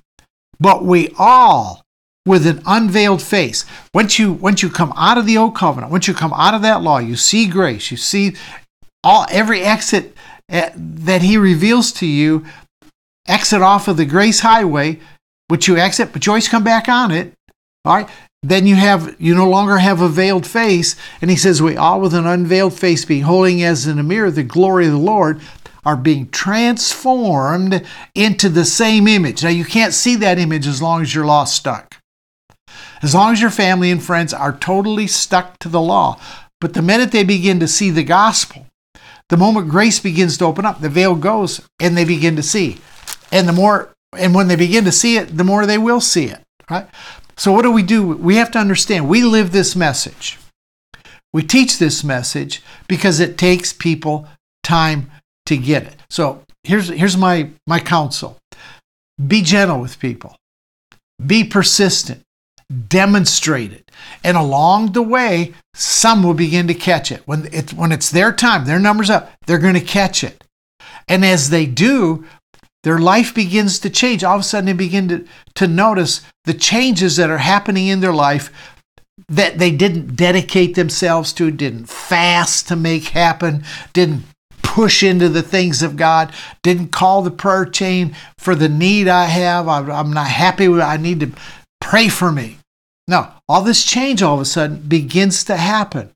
[0.60, 1.84] But we all,
[2.26, 6.08] with an unveiled face, once you once you come out of the old covenant, once
[6.08, 8.36] you come out of that law, you see grace, you see
[9.04, 10.16] all every exit
[10.50, 12.46] eh, that He reveals to you.
[13.28, 15.00] Exit off of the grace highway,
[15.48, 17.34] which you exit, but you always come back on it.
[17.84, 18.10] All right?
[18.42, 20.96] Then you have you no longer have a veiled face.
[21.22, 24.44] And he says we all with an unveiled face beholding as in a mirror the
[24.44, 25.42] glory of the lord
[25.84, 29.44] are being transformed into the same image.
[29.44, 31.98] Now you can't see that image as long as your law stuck.
[33.02, 36.20] As long as your family and friends are totally stuck to the law.
[36.60, 38.66] But the minute they begin to see the gospel
[39.30, 42.80] the moment grace begins to open up the veil goes and they begin to see.
[43.32, 46.26] And the more and when they begin to see it the more they will see
[46.26, 46.88] it right
[47.38, 48.08] so, what do we do?
[48.08, 50.40] We have to understand we live this message.
[51.34, 54.28] We teach this message because it takes people
[54.64, 55.12] time
[55.48, 55.96] to get it.
[56.10, 58.38] So, here's, here's my, my counsel
[59.28, 60.36] be gentle with people,
[61.26, 62.22] be persistent,
[62.88, 63.92] demonstrate it.
[64.24, 67.22] And along the way, some will begin to catch it.
[67.26, 70.44] When, it, when it's their time, their number's up, they're going to catch it.
[71.08, 72.26] And as they do,
[72.86, 74.24] their life begins to change.
[74.24, 78.00] All of a sudden, they begin to, to notice the changes that are happening in
[78.00, 78.52] their life
[79.28, 84.22] that they didn't dedicate themselves to, didn't fast to make happen, didn't
[84.62, 89.26] push into the things of God, didn't call the prayer chain for the need I
[89.26, 89.68] have.
[89.68, 91.32] I'm not happy with I need to
[91.82, 92.60] pray for me.
[93.08, 96.12] No, all this change all of a sudden begins to happen.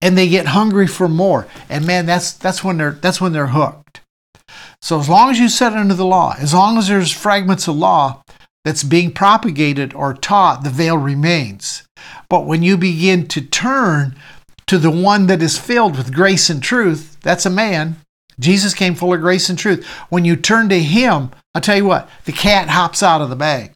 [0.00, 1.46] And they get hungry for more.
[1.68, 3.81] And man, that's that's when they're that's when they're hooked.
[4.80, 7.76] So as long as you set under the law, as long as there's fragments of
[7.76, 8.22] law
[8.64, 11.82] that's being propagated or taught, the veil remains.
[12.28, 14.16] But when you begin to turn
[14.66, 17.96] to the one that is filled with grace and truth, that's a man.
[18.40, 19.86] Jesus came full of grace and truth.
[20.08, 23.36] When you turn to him, I'll tell you what, the cat hops out of the
[23.36, 23.72] bag.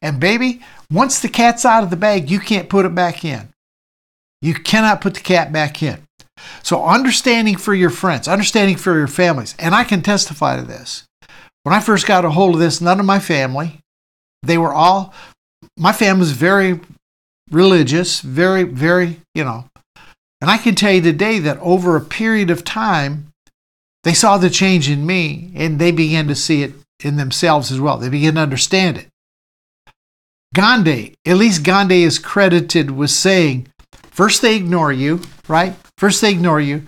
[0.00, 3.48] And baby, once the cat's out of the bag, you can't put it back in.
[4.40, 6.02] You cannot put the cat back in.
[6.62, 11.04] So, understanding for your friends, understanding for your families, and I can testify to this.
[11.62, 13.80] When I first got a hold of this, none of my family,
[14.42, 15.14] they were all,
[15.76, 16.80] my family was very
[17.50, 19.64] religious, very, very, you know.
[20.40, 23.32] And I can tell you today that over a period of time,
[24.02, 26.74] they saw the change in me and they began to see it
[27.04, 27.98] in themselves as well.
[27.98, 29.06] They began to understand it.
[30.54, 33.68] Gandhi, at least Gandhi is credited with saying
[34.12, 35.74] First they ignore you, right?
[35.98, 36.86] First they ignore you.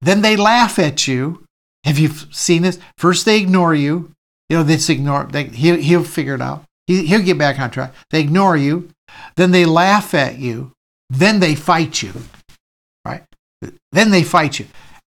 [0.00, 1.44] Then they laugh at you.
[1.84, 2.78] Have you seen this?
[2.96, 4.12] First they ignore you.
[4.48, 5.24] You know, this ignore.
[5.24, 6.64] They, he'll, he'll figure it out.
[6.86, 7.94] He, he'll get back on track.
[8.10, 8.90] They ignore you.
[9.36, 10.72] Then they laugh at you.
[11.08, 12.12] Then they fight you,
[13.04, 13.24] right?
[13.92, 14.66] Then they fight you.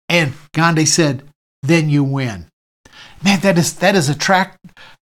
[0.08, 1.22] And Gandhi said,
[1.62, 2.46] then you win.
[3.24, 4.58] Man, that is that is a track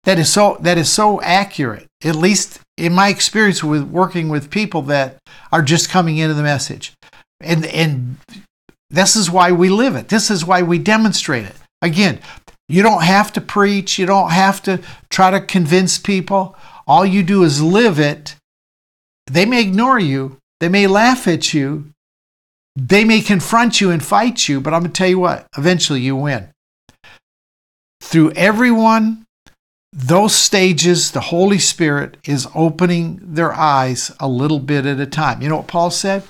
[0.05, 1.87] that is so that is so accurate.
[2.03, 5.19] At least in my experience with working with people that
[5.53, 6.93] are just coming into the message.
[7.41, 8.17] And and
[8.91, 10.09] this is why we live it.
[10.09, 11.57] This is why we demonstrate it.
[11.83, 12.21] Again,
[12.69, 16.57] you don't have to preach, you don't have to try to convince people.
[16.87, 18.37] All you do is live it.
[19.27, 21.91] They may ignore you, they may laugh at you,
[22.77, 26.01] they may confront you and fight you, but I'm going to tell you what, eventually
[26.01, 26.49] you win.
[28.01, 29.26] Through everyone,
[29.97, 35.41] those stages, the Holy Spirit is opening their eyes a little bit at a time.
[35.41, 36.23] You know what Paul said?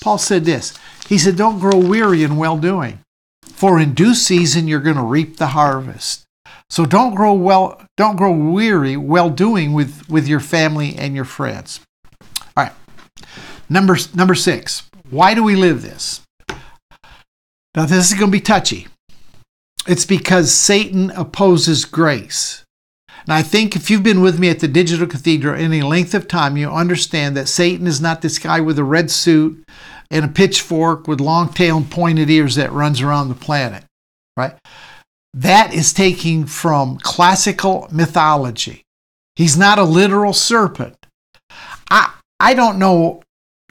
[0.00, 3.00] Paul said this He said, Don't grow weary in well doing,
[3.42, 6.24] for in due season you're going to reap the harvest.
[6.70, 11.24] So don't grow well, don't grow weary well doing with, with your family and your
[11.24, 11.80] friends.
[12.56, 12.72] All right.
[13.68, 14.88] Number number six.
[15.10, 16.20] Why do we live this?
[17.74, 18.86] Now, this is going to be touchy.
[19.88, 22.64] It's because Satan opposes grace.
[23.26, 26.26] And I think if you've been with me at the Digital Cathedral any length of
[26.26, 29.64] time, you understand that Satan is not this guy with a red suit
[30.10, 33.84] and a pitchfork with long tail and pointed ears that runs around the planet,
[34.36, 34.54] right?
[35.34, 38.82] That is taking from classical mythology.
[39.36, 40.96] He's not a literal serpent.
[41.90, 43.22] I, I don't know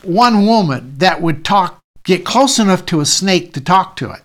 [0.04, 4.22] one woman that would talk, get close enough to a snake to talk to it.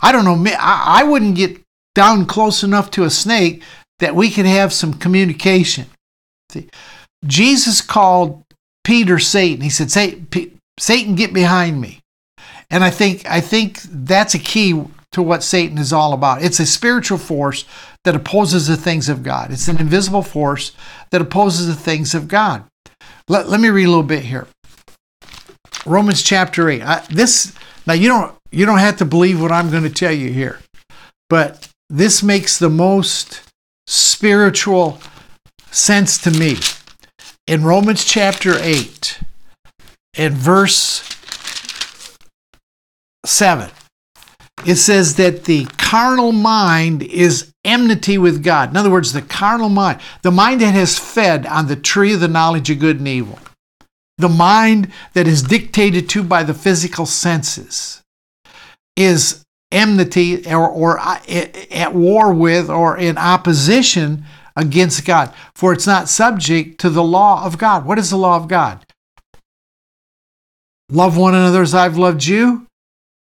[0.00, 1.60] I don't know, I, I wouldn't get
[1.94, 3.62] down close enough to a snake
[3.98, 5.86] that we could have some communication.
[6.50, 6.68] See,
[7.24, 8.42] Jesus called
[8.84, 9.62] Peter Satan.
[9.62, 9.90] He said,
[10.78, 12.00] Satan, get behind me.
[12.70, 14.82] And I think I think that's a key
[15.12, 16.42] to what Satan is all about.
[16.42, 17.64] It's a spiritual force
[18.04, 19.50] that opposes the things of God.
[19.50, 20.72] It's an invisible force
[21.10, 22.64] that opposes the things of God.
[23.28, 24.46] Let, let me read a little bit here.
[25.84, 26.82] Romans chapter 8.
[26.82, 27.54] I, this
[27.86, 30.60] now you don't you don't have to believe what I'm going to tell you here.
[31.30, 33.42] But this makes the most
[34.16, 34.98] spiritual
[35.70, 36.56] sense to me.
[37.46, 39.20] In Romans chapter 8
[40.16, 41.06] and verse
[43.26, 43.70] 7
[44.64, 48.70] it says that the carnal mind is enmity with God.
[48.70, 52.20] In other words, the carnal mind, the mind that has fed on the tree of
[52.20, 53.38] the knowledge of good and evil,
[54.16, 58.02] the mind that is dictated to by the physical senses,
[58.96, 61.20] is enmity or, or uh,
[61.70, 64.24] at war with or in opposition
[64.56, 67.84] against God, for it's not subject to the law of God.
[67.84, 68.84] What is the law of God?
[70.90, 72.66] Love one another as I've loved you,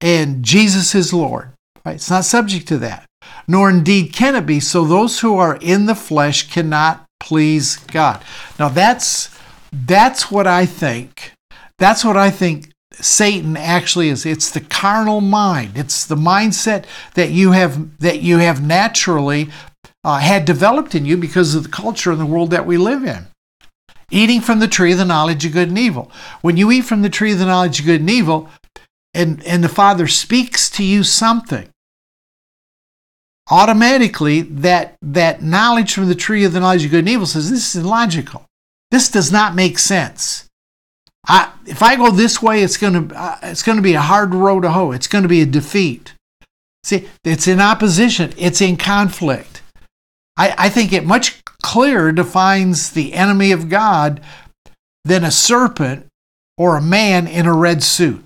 [0.02, 1.52] and Jesus is Lord.
[1.86, 1.96] Right?
[1.96, 3.06] It's not subject to that,
[3.48, 4.60] nor indeed can it be.
[4.60, 8.22] So those who are in the flesh cannot please God.
[8.60, 9.36] Now that's
[9.72, 11.32] that's what I think.
[11.80, 14.26] That's what I think Satan actually is.
[14.26, 15.72] It's the carnal mind.
[15.76, 19.50] It's the mindset that you have that you have naturally
[20.04, 23.04] uh, had developed in you because of the culture and the world that we live
[23.04, 23.28] in.
[24.12, 26.12] Eating from the tree of the knowledge of good and evil.
[26.42, 28.50] When you eat from the tree of the knowledge of good and evil,
[29.14, 31.70] and, and the Father speaks to you something,
[33.50, 37.50] automatically that, that knowledge from the tree of the knowledge of good and evil says
[37.50, 38.46] this is illogical.
[38.92, 40.48] This does not make sense.
[41.66, 44.34] If I go this way, it's going to uh, it's going to be a hard
[44.34, 44.92] road to hoe.
[44.92, 46.14] It's going to be a defeat.
[46.84, 48.34] See, it's in opposition.
[48.38, 49.62] It's in conflict.
[50.36, 54.20] I, I think it much clearer defines the enemy of God
[55.06, 56.08] than a serpent
[56.58, 58.24] or a man in a red suit.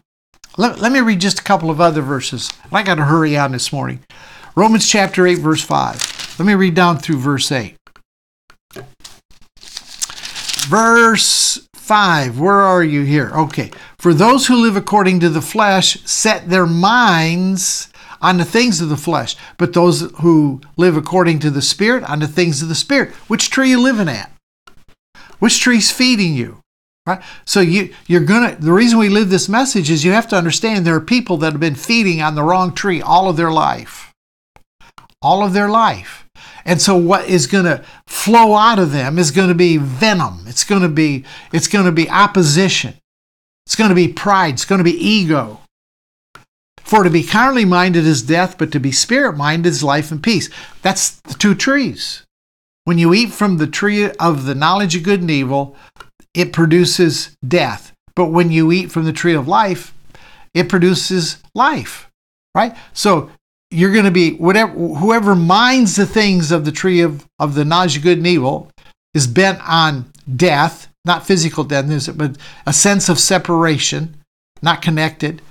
[0.57, 2.51] Let, let me read just a couple of other verses.
[2.71, 3.99] I got to hurry on this morning.
[4.55, 6.35] Romans chapter 8, verse 5.
[6.39, 7.75] Let me read down through verse 8.
[10.67, 12.37] Verse 5.
[12.37, 13.31] Where are you here?
[13.33, 13.71] Okay.
[13.97, 17.87] For those who live according to the flesh set their minds
[18.21, 22.19] on the things of the flesh, but those who live according to the Spirit on
[22.19, 23.11] the things of the Spirit.
[23.29, 24.29] Which tree you living at?
[25.39, 26.61] Which tree's feeding you?
[27.05, 27.21] Right?
[27.45, 30.85] So you you're gonna the reason we live this message is you have to understand
[30.85, 34.11] there are people that have been feeding on the wrong tree all of their life.
[35.21, 36.26] All of their life.
[36.67, 40.43] And so what is going to flow out of them is going to be venom.
[40.45, 42.93] It's going to be it's going to be opposition.
[43.65, 45.61] It's going to be pride, it's going to be ego.
[46.79, 50.23] For to be carnally minded is death, but to be spirit minded is life and
[50.23, 50.49] peace.
[50.81, 52.23] That's the two trees.
[52.85, 55.75] When you eat from the tree of the knowledge of good and evil,
[56.33, 57.91] it produces death.
[58.15, 59.93] But when you eat from the tree of life,
[60.53, 62.09] it produces life,
[62.55, 62.75] right?
[62.93, 63.31] So
[63.69, 67.65] you're going to be whatever whoever minds the things of the tree of, of the
[67.65, 68.71] knowledge of good and evil
[69.13, 74.15] is bent on death, not physical death, but a sense of separation,
[74.61, 75.41] not connected.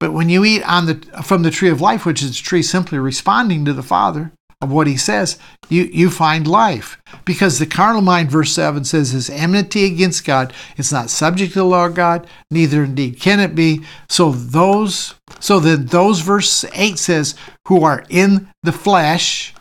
[0.00, 2.62] But when you eat on the from the tree of life, which is a tree
[2.62, 5.38] simply responding to the Father of what he says,
[5.68, 6.98] you, you find life.
[7.24, 10.52] Because the carnal mind, verse 7 says, is enmity against God.
[10.76, 13.84] It's not subject to the law of God, neither indeed can it be.
[14.08, 17.34] So those so then those verse 8 says,
[17.66, 19.54] who are in the flesh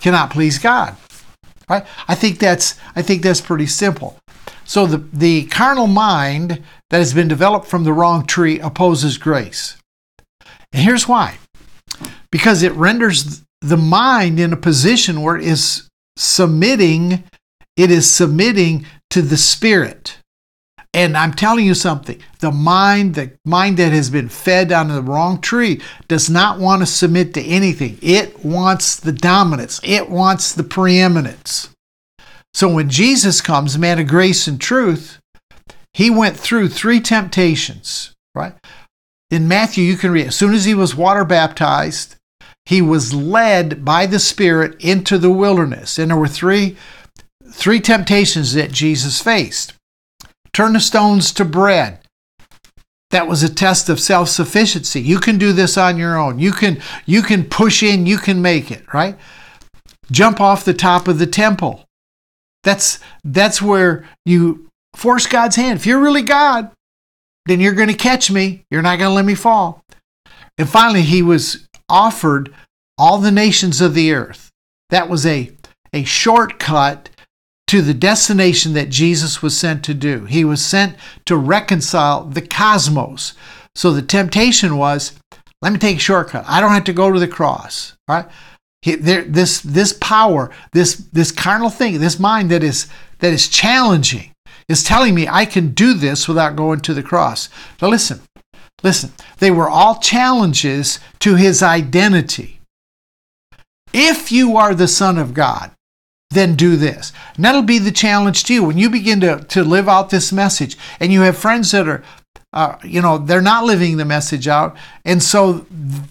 [0.00, 0.96] cannot please God.
[1.68, 1.84] Right?
[2.06, 4.18] I think that's I think that's pretty simple.
[4.64, 9.76] So the, the carnal mind that has been developed from the wrong tree opposes grace.
[10.72, 11.38] And here's why.
[12.30, 17.24] Because it renders the mind in a position where it is submitting,
[17.76, 20.18] it is submitting to the spirit.
[20.96, 25.02] And I'm telling you something, the mind, the mind that has been fed on the
[25.02, 27.98] wrong tree does not want to submit to anything.
[28.00, 29.78] It wants the dominance.
[29.84, 31.68] It wants the preeminence.
[32.54, 35.18] So when Jesus comes, man of grace and truth,
[35.92, 38.54] he went through three temptations, right?
[39.30, 42.16] In Matthew, you can read, as soon as he was water baptized,
[42.64, 45.98] he was led by the Spirit into the wilderness.
[45.98, 46.78] And there were three,
[47.52, 49.74] three temptations that Jesus faced
[50.56, 51.98] turn the stones to bread.
[53.10, 55.02] That was a test of self-sufficiency.
[55.02, 56.38] You can do this on your own.
[56.38, 59.18] You can you can push in, you can make it, right?
[60.10, 61.84] Jump off the top of the temple.
[62.64, 65.78] That's that's where you force God's hand.
[65.78, 66.70] If you're really God,
[67.44, 68.64] then you're going to catch me.
[68.70, 69.84] You're not going to let me fall.
[70.56, 72.52] And finally, he was offered
[72.96, 74.50] all the nations of the earth.
[74.88, 75.50] That was a,
[75.92, 77.10] a shortcut
[77.66, 80.24] to the destination that Jesus was sent to do.
[80.24, 83.34] He was sent to reconcile the cosmos.
[83.74, 85.18] So the temptation was,
[85.62, 86.44] let me take a shortcut.
[86.46, 88.26] I don't have to go to the cross, right?
[88.84, 92.86] There, this this power, this this carnal thing, this mind that is
[93.18, 94.30] that is challenging,
[94.68, 97.48] is telling me I can do this without going to the cross.
[97.82, 98.20] Now listen,
[98.84, 99.12] listen.
[99.38, 102.60] They were all challenges to his identity.
[103.92, 105.72] If you are the Son of God,
[106.30, 107.12] then do this.
[107.36, 110.32] And that'll be the challenge to you when you begin to, to live out this
[110.32, 110.76] message.
[111.00, 112.02] And you have friends that are,
[112.52, 114.76] uh, you know, they're not living the message out.
[115.04, 115.66] And so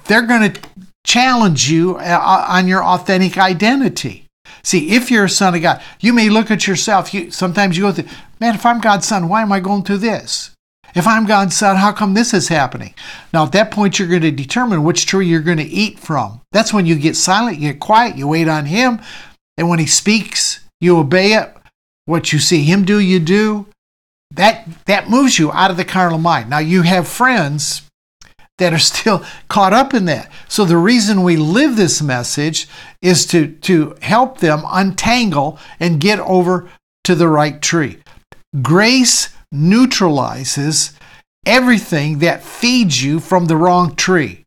[0.06, 0.62] they're going to
[1.06, 4.26] challenge you uh, on your authentic identity.
[4.64, 7.14] See, if you're a son of God, you may look at yourself.
[7.14, 8.10] You, sometimes you go through,
[8.40, 10.52] man, if I'm God's son, why am I going through this?
[10.96, 12.94] If I'm God's son, how come this is happening?
[13.34, 16.42] Now, at that point, you're going to determine which tree you're going to eat from.
[16.54, 19.02] That's when you get silent, you get quiet, you wait on Him.
[19.58, 21.52] And when He speaks, you obey it.
[22.06, 23.68] What you see Him do, you do.
[24.32, 26.50] That, that moves you out of the carnal mind.
[26.50, 27.84] Now, you have friends
[28.58, 30.32] that are still caught up in that.
[30.48, 32.68] So the reason we live this message
[33.02, 36.70] is to, to help them untangle and get over
[37.04, 38.00] to the right tree.
[38.62, 40.94] Grace neutralizes
[41.46, 44.45] everything that feeds you from the wrong tree.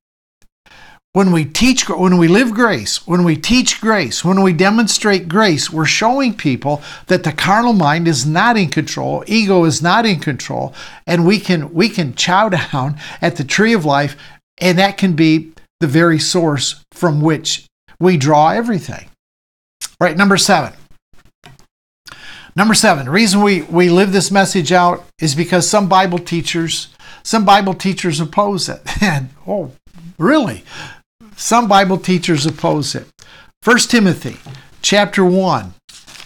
[1.18, 5.68] When we teach, when we live grace, when we teach grace, when we demonstrate grace,
[5.68, 10.20] we're showing people that the carnal mind is not in control, ego is not in
[10.20, 10.72] control,
[11.08, 14.16] and we can we can chow down at the tree of life,
[14.58, 15.50] and that can be
[15.80, 17.66] the very source from which
[17.98, 19.08] we draw everything.
[20.00, 20.72] Right, number seven.
[22.54, 26.94] Number seven, the reason we, we live this message out is because some Bible teachers,
[27.24, 28.82] some Bible teachers oppose it.
[29.02, 29.72] And oh,
[30.16, 30.62] really?
[31.38, 33.06] Some Bible teachers oppose it.
[33.62, 34.38] 1 Timothy
[34.82, 35.72] chapter 1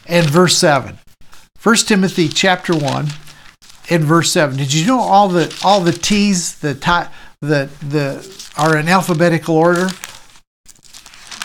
[0.07, 0.99] and verse 7.
[1.63, 3.09] 1 Timothy chapter 1
[3.91, 4.57] and verse 7.
[4.57, 6.73] Did you know all the all the T's the
[7.43, 9.91] the the are in alphabetical order?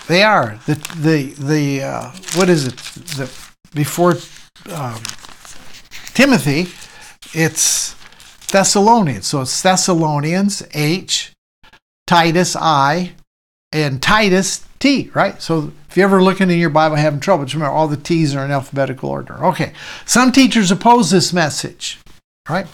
[0.08, 0.58] They are.
[0.66, 2.78] The the the uh, what is it?
[3.18, 3.30] The
[3.76, 4.16] before
[4.74, 5.04] um,
[6.14, 6.70] Timothy,
[7.34, 7.96] it's
[8.48, 9.28] Thessalonians.
[9.28, 11.34] So it's Thessalonians H,
[12.08, 13.12] Titus I,
[13.72, 15.42] and Titus T, right?
[15.42, 18.36] So if you're ever looking in your Bible having trouble, just remember all the T's
[18.36, 19.44] are in alphabetical order.
[19.46, 19.74] Okay.
[20.06, 22.00] Some teachers oppose this message,
[22.50, 22.68] right?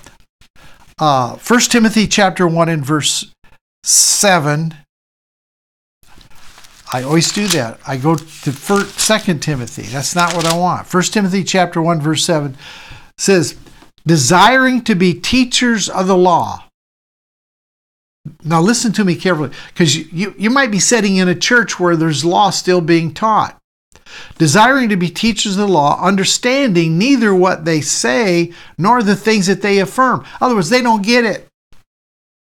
[1.00, 3.32] Uh, 1 Timothy chapter 1 and verse
[3.84, 4.76] 7.
[6.92, 7.80] I always do that.
[7.88, 9.84] I go to 2 Timothy.
[9.84, 10.94] That's not what I want.
[10.94, 12.56] 1 Timothy chapter 1 verse 7
[13.18, 13.56] says,
[14.06, 16.66] "Desiring to be teachers of the law,
[18.46, 21.78] now, listen to me carefully because you, you, you might be sitting in a church
[21.80, 23.60] where there's law still being taught.
[24.38, 29.48] desiring to be teachers of the law, understanding neither what they say nor the things
[29.48, 30.22] that they affirm.
[30.22, 31.48] In other words, they don't get it.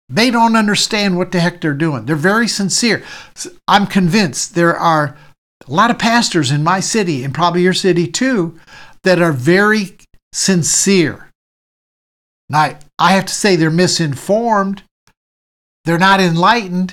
[0.08, 2.06] They don't understand what the heck they're doing.
[2.06, 3.04] They're very sincere.
[3.66, 5.16] I'm convinced there are
[5.66, 8.58] a lot of pastors in my city, and probably your city too,
[9.04, 9.98] that are very
[10.32, 11.30] sincere.
[12.48, 14.82] Now, I have to say they're misinformed.
[15.89, 16.93] They're not enlightened.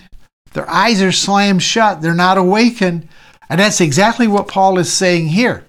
[0.54, 2.02] Their eyes are slammed shut.
[2.02, 3.10] They're not awakened.
[3.50, 5.66] And that's exactly what Paul is saying here.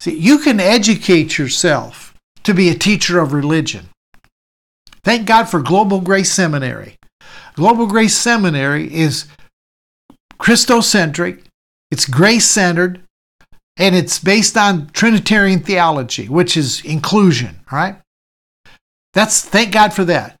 [0.00, 3.90] See, you can educate yourself to be a teacher of religion.
[5.04, 6.96] Thank God for Global Grace Seminary.
[7.56, 9.26] Global Grace Seminary is
[10.40, 11.44] Christocentric,
[11.90, 13.02] it's grace centered,
[13.76, 17.96] and it's based on Trinitarian theology, which is inclusion, right?
[19.12, 20.38] That's thank God for that.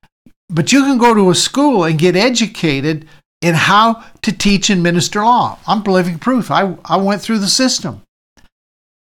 [0.48, 3.08] But you can go to a school and get educated
[3.42, 5.58] in how to teach and minister law.
[5.66, 6.50] I'm living proof.
[6.50, 8.02] I, I went through the system.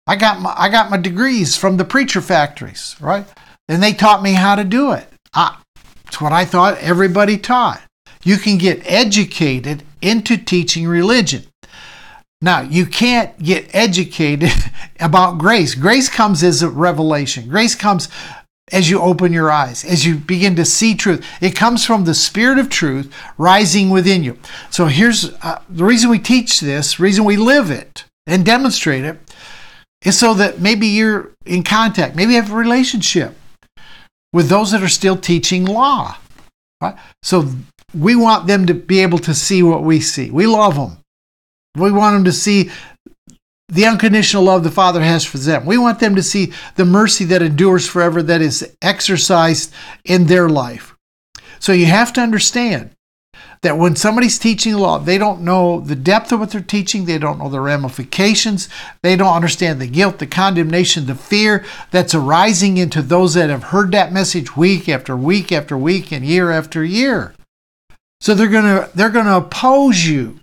[0.08, 3.26] I got my I got my degrees from the preacher factories, right?
[3.68, 5.08] And they taught me how to do it.
[5.34, 5.58] I,
[6.08, 7.82] it's what I thought everybody taught.
[8.24, 11.44] You can get educated into teaching religion.
[12.42, 14.52] Now, you can't get educated
[15.00, 15.74] about grace.
[15.74, 17.50] Grace comes as a revelation.
[17.50, 18.08] Grace comes
[18.72, 21.26] as you open your eyes, as you begin to see truth.
[21.42, 24.40] It comes from the Spirit of truth rising within you.
[24.72, 29.20] So here's uh, the reason we teach this, reason we live it and demonstrate it,
[30.04, 33.36] is so that maybe you're in contact, maybe you have a relationship
[34.34, 36.18] with those that are still teaching law.
[36.82, 36.96] Right?
[37.24, 37.52] So
[37.94, 40.30] we want them to be able to see what we see.
[40.32, 40.98] We love them.
[41.76, 42.72] We want them to see
[43.68, 45.66] the unconditional love the Father has for them.
[45.66, 50.48] We want them to see the mercy that endures forever that is exercised in their
[50.48, 50.96] life.
[51.60, 52.92] So you have to understand
[53.62, 57.18] that when somebody's teaching law, they don't know the depth of what they're teaching, they
[57.18, 58.70] don't know the ramifications,
[59.02, 63.64] they don't understand the guilt, the condemnation, the fear that's arising into those that have
[63.64, 67.34] heard that message week after week after week and year after year.
[68.22, 70.40] So they're going to they're going to oppose you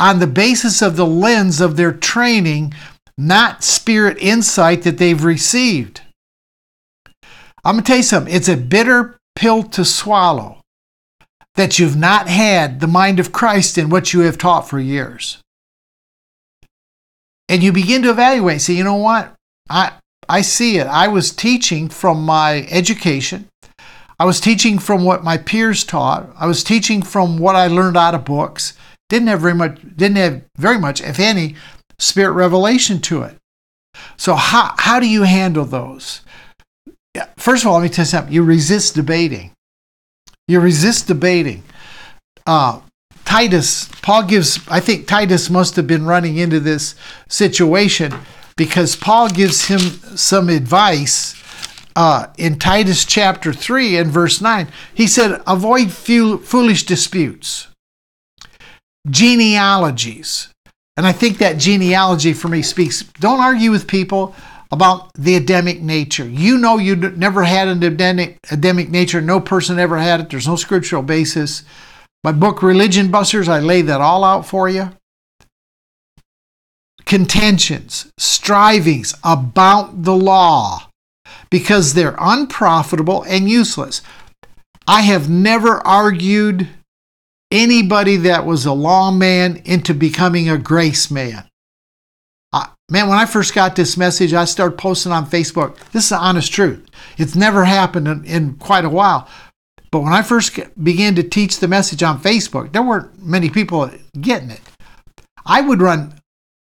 [0.00, 2.72] on the basis of the lens of their training,
[3.18, 6.00] not spirit insight that they've received.
[7.62, 8.34] I'm going to tell you something.
[8.34, 10.62] It's a bitter pill to swallow
[11.56, 15.38] that you've not had the mind of Christ in what you have taught for years.
[17.50, 19.34] And you begin to evaluate, say, you know what?
[19.68, 19.92] I,
[20.28, 20.86] I see it.
[20.86, 23.48] I was teaching from my education.
[24.18, 26.30] I was teaching from what my peers taught.
[26.38, 28.74] I was teaching from what I learned out of books
[29.10, 31.56] didn't have very much didn't have very much if any
[31.98, 33.36] spirit revelation to it.
[34.16, 36.22] So how, how do you handle those?
[37.36, 38.32] First of all let me tell you something.
[38.32, 39.52] You resist debating.
[40.48, 41.62] You resist debating.
[42.46, 42.80] Uh,
[43.24, 46.96] titus paul gives i think titus must have been running into this
[47.28, 48.12] situation
[48.56, 49.78] because paul gives him
[50.16, 51.40] some advice
[51.94, 57.68] uh, in titus chapter 3 and verse 9 he said avoid foolish disputes
[59.10, 60.48] genealogies.
[60.96, 64.34] And I think that genealogy for me speaks don't argue with people
[64.72, 66.28] about the Adamic nature.
[66.28, 69.20] You know you never had an Adamic, Adamic nature.
[69.20, 70.30] No person ever had it.
[70.30, 71.64] There's no scriptural basis.
[72.22, 74.90] My book, Religion Busters, I lay that all out for you.
[77.04, 80.88] Contentions, strivings about the law
[81.50, 84.02] because they're unprofitable and useless.
[84.86, 86.68] I have never argued
[87.50, 91.44] anybody that was a lawman into becoming a grace man.
[92.90, 95.76] man, when I first got this message, I started posting on Facebook.
[95.92, 96.88] This is the honest truth.
[97.18, 99.28] It's never happened in, in quite a while.
[99.90, 103.90] But when I first began to teach the message on Facebook, there weren't many people
[104.20, 104.60] getting it.
[105.44, 106.14] I would run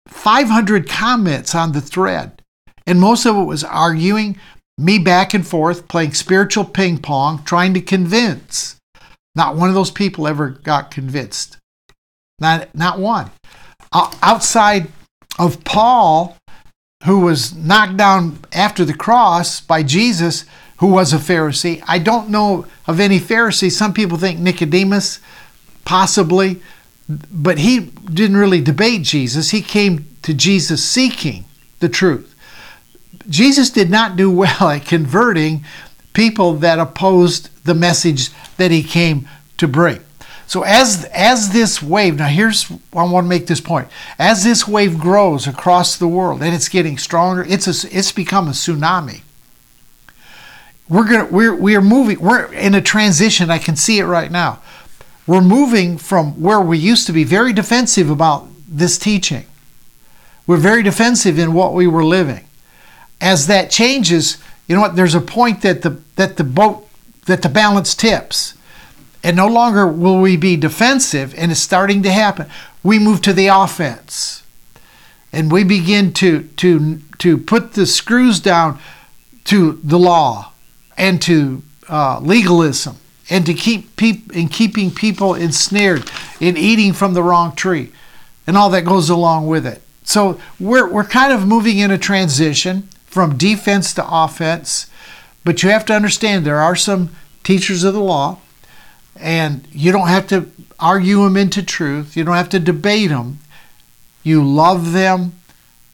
[0.09, 2.43] 500 comments on the thread,
[2.87, 4.39] and most of it was arguing,
[4.77, 8.77] me back and forth, playing spiritual ping pong, trying to convince.
[9.35, 11.57] Not one of those people ever got convinced.
[12.39, 13.31] Not, not one.
[13.93, 14.89] outside
[15.39, 16.37] of Paul,
[17.05, 20.45] who was knocked down after the cross by Jesus,
[20.79, 23.71] who was a Pharisee, I don't know of any Pharisee.
[23.71, 25.21] Some people think Nicodemus,
[25.85, 26.61] possibly,
[27.09, 29.51] but he didn't really debate Jesus.
[29.51, 31.45] He came to Jesus seeking
[31.81, 32.35] the truth.
[33.29, 35.65] Jesus did not do well at converting
[36.13, 40.01] people that opposed the message that he came to bring.
[40.47, 43.89] So as as this wave, now here's I want to make this point.
[44.19, 48.49] As this wave grows across the world and it's getting stronger, it's a, it's become
[48.49, 49.23] a tsunami.
[50.91, 52.21] We're gonna we're we are moving.
[52.21, 53.51] We're in a transition.
[53.51, 54.61] I can see it right now.
[55.27, 59.47] We're moving from where we used to be very defensive about this teaching.
[60.47, 62.45] We're very defensive in what we were living.
[63.21, 64.37] As that changes,
[64.67, 64.97] you know what?
[64.97, 66.89] There's a point that the that the boat
[67.27, 68.55] that the balance tips,
[69.23, 72.47] and no longer will we be defensive, and it's starting to happen.
[72.83, 74.43] We move to the offense,
[75.33, 78.79] and we begin to to to put the screws down
[79.45, 80.53] to the law
[80.97, 82.97] and to uh, legalism
[83.31, 86.11] and to keep peop- in keeping people ensnared
[86.41, 87.93] in eating from the wrong tree
[88.47, 89.83] and all that goes along with it.
[90.05, 94.87] So we're, we're kind of moving in a transition from defense to offense,
[95.45, 97.11] but you have to understand there are some
[97.43, 98.39] teachers of the law,
[99.17, 103.39] and you don't have to argue them into truth, you don't have to debate them.
[104.25, 105.33] You love them,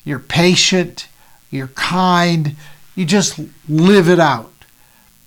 [0.05, 1.09] you're patient,
[1.51, 2.57] you're kind,
[2.95, 4.53] you just live it out.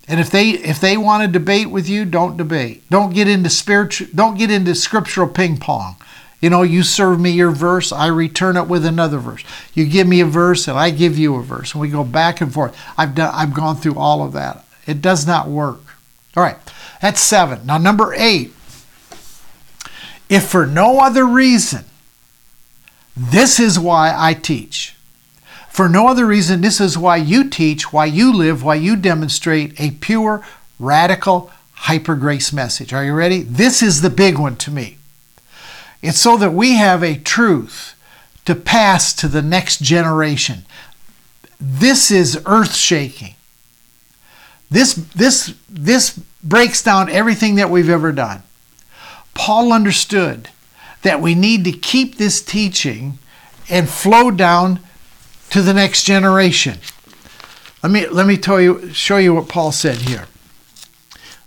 [0.08, 2.84] And if they if they want to debate with you, don't debate.
[2.90, 5.96] Don't get into spiritual don't get into scriptural ping pong.
[6.42, 9.44] You know, you serve me your verse, I return it with another verse.
[9.76, 11.74] You give me a verse and I give you a verse.
[11.74, 12.76] And we go back and forth.
[12.98, 14.66] I've done I've gone through all of that.
[14.88, 15.82] It does not work.
[16.36, 16.58] All right.
[17.02, 17.66] That's 7.
[17.66, 18.52] Now number 8.
[20.30, 21.86] If for no other reason,
[23.16, 24.96] this is why I teach.
[25.70, 29.80] For no other reason, this is why you teach, why you live, why you demonstrate
[29.80, 30.46] a pure,
[30.80, 32.94] radical, hyper grace message.
[32.94, 33.42] Are you ready?
[33.42, 34.98] This is the big one to me.
[36.02, 37.96] It's so that we have a truth
[38.46, 40.66] to pass to the next generation.
[41.60, 43.36] This is earth shaking.
[44.70, 48.42] This, this, this breaks down everything that we've ever done.
[49.34, 50.50] Paul understood
[51.04, 53.20] that we need to keep this teaching
[53.70, 54.80] and flow down
[55.50, 56.78] to the next generation.
[57.84, 60.28] Let me let me tell you show you what Paul said here.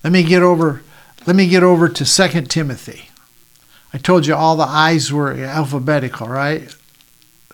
[0.02, 0.82] Let me get over
[1.26, 3.10] let me get over to 2 Timothy.
[3.94, 6.74] I told you all the I's were alphabetical, right?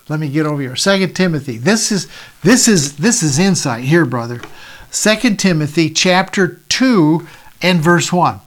[0.09, 0.75] Let me get over here.
[0.75, 1.59] Second Timothy.
[1.59, 2.07] This is
[2.43, 4.41] this is this is insight here, brother.
[4.89, 7.27] Second Timothy chapter 2
[7.61, 8.41] and verse 1.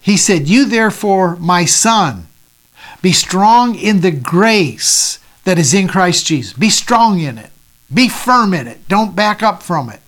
[0.00, 2.26] He said, You therefore, my son,
[3.02, 6.54] be strong in the grace that is in Christ Jesus.
[6.54, 7.50] Be strong in it.
[7.92, 8.88] Be firm in it.
[8.88, 10.00] Don't back up from it.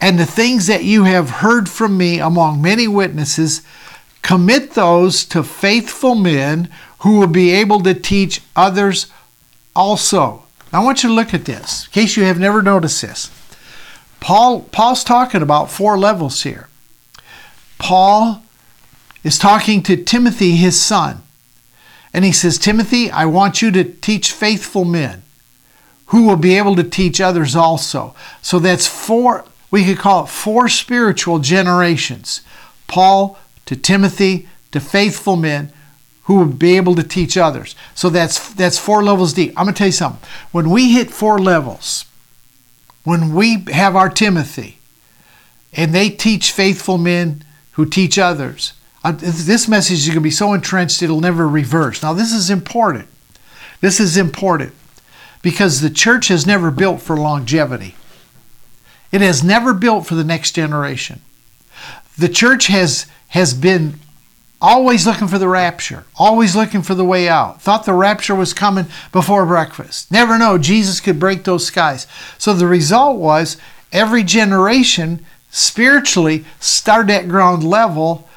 [0.00, 3.62] And the things that you have heard from me among many witnesses,
[4.22, 6.68] Commit those to faithful men
[7.00, 9.06] who will be able to teach others
[9.74, 10.44] also.
[10.72, 13.30] I want you to look at this, in case you have never noticed this.
[14.20, 16.68] Paul, Paul's talking about four levels here.
[17.78, 18.42] Paul
[19.24, 21.22] is talking to Timothy, his son.
[22.14, 25.22] And he says, Timothy, I want you to teach faithful men
[26.06, 28.14] who will be able to teach others also.
[28.42, 32.42] So that's four, we could call it four spiritual generations.
[32.86, 35.72] Paul, to Timothy, to faithful men
[36.24, 37.74] who will be able to teach others.
[37.94, 39.52] So that's that's four levels deep.
[39.56, 40.28] I'm to tell you something.
[40.52, 42.04] When we hit four levels,
[43.04, 44.78] when we have our Timothy
[45.72, 50.52] and they teach faithful men who teach others, this message is going to be so
[50.52, 52.02] entrenched it'll never reverse.
[52.02, 53.08] Now this is important.
[53.80, 54.72] This is important
[55.42, 57.96] because the church has never built for longevity.
[59.10, 61.20] It has never built for the next generation.
[62.16, 63.94] The church has has been
[64.60, 67.60] always looking for the rapture, always looking for the way out.
[67.60, 70.12] Thought the rapture was coming before breakfast.
[70.12, 72.06] Never know Jesus could break those skies.
[72.38, 73.56] So the result was
[73.90, 78.28] every generation spiritually started at ground level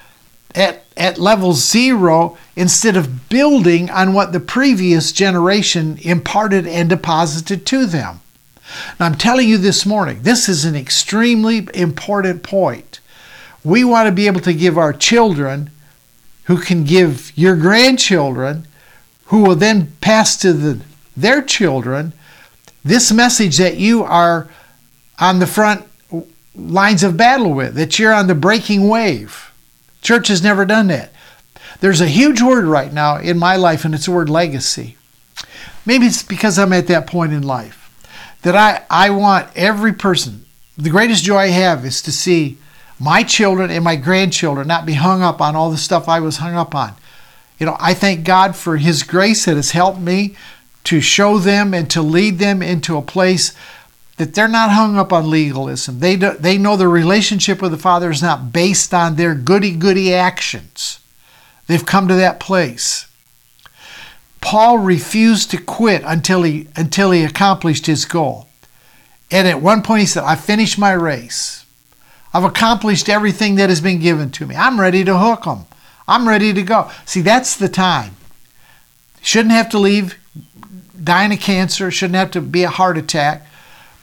[0.55, 7.65] at, at level zero instead of building on what the previous generation imparted and deposited
[7.65, 8.21] to them.
[8.97, 13.01] Now, I'm telling you this morning, this is an extremely important point.
[13.65, 15.71] We want to be able to give our children,
[16.43, 18.67] who can give your grandchildren,
[19.25, 20.81] who will then pass to the,
[21.17, 22.13] their children,
[22.83, 24.47] this message that you are
[25.19, 25.85] on the front
[26.55, 29.51] lines of battle with, that you're on the breaking wave.
[30.01, 31.11] Church has never done that.
[31.79, 34.95] There's a huge word right now in my life, and it's the word legacy.
[35.85, 37.81] Maybe it's because I'm at that point in life
[38.43, 40.45] that I, I want every person,
[40.77, 42.59] the greatest joy I have is to see
[42.99, 46.37] my children and my grandchildren not be hung up on all the stuff I was
[46.37, 46.93] hung up on.
[47.59, 50.35] You know, I thank God for His grace that has helped me
[50.85, 53.53] to show them and to lead them into a place
[54.17, 55.99] that they're not hung up on legalism.
[55.99, 59.71] They, do, they know their relationship with the Father is not based on their goody
[59.71, 60.99] goody actions.
[61.67, 63.07] They've come to that place.
[64.39, 68.47] Paul refused to quit until he, until he accomplished his goal.
[69.31, 71.64] And at one point he said, I finished my race.
[72.35, 74.57] I've accomplished everything that has been given to me.
[74.57, 75.67] I'm ready to hook them.
[76.05, 76.91] I'm ready to go.
[77.05, 78.17] See, that's the time.
[79.21, 80.19] Shouldn't have to leave
[81.01, 83.47] dying of cancer, shouldn't have to be a heart attack.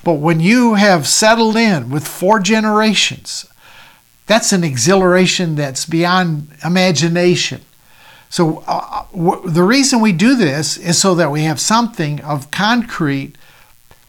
[0.02, 3.44] But when you have settled in with four generations,
[4.26, 7.60] that's an exhilaration that's beyond imagination.
[8.30, 12.50] So, uh, w- the reason we do this is so that we have something of
[12.50, 13.36] concrete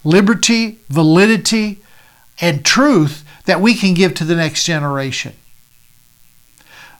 [0.05, 1.82] liberty, validity,
[2.39, 5.33] and truth that we can give to the next generation.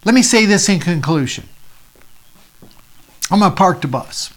[0.06, 1.48] Let me say this in conclusion
[3.32, 4.34] I'm going to park the bus.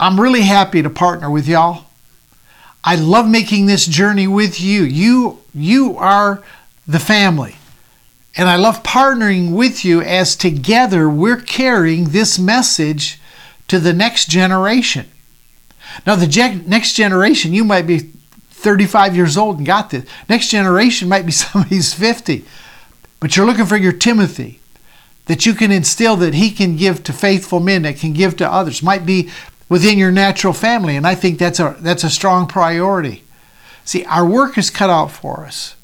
[0.00, 1.84] I'm really happy to partner with y'all.
[2.82, 4.82] I love making this journey with you.
[4.82, 6.42] You you are
[6.86, 7.56] the family.
[8.36, 13.20] And I love partnering with you as together we're carrying this message
[13.68, 15.06] to the next generation.
[16.04, 18.10] Now, the next generation, you might be
[18.64, 20.04] 35 years old and got this.
[20.28, 22.44] Next generation might be somebody who's 50.
[23.20, 24.60] But you're looking for your Timothy
[25.26, 28.50] that you can instill that he can give to faithful men, that can give to
[28.50, 28.82] others.
[28.82, 29.30] Might be
[29.68, 33.22] within your natural family, and I think that's a that's a strong priority.
[33.84, 35.76] See, our work is cut out for us.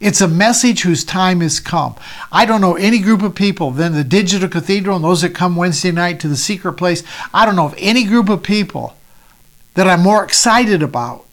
[0.00, 1.94] It's a message whose time has come.
[2.32, 5.56] I don't know any group of people than the Digital Cathedral and those that come
[5.56, 7.02] Wednesday night to the secret place.
[7.32, 8.96] I don't know of any group of people
[9.74, 11.24] that I'm more excited about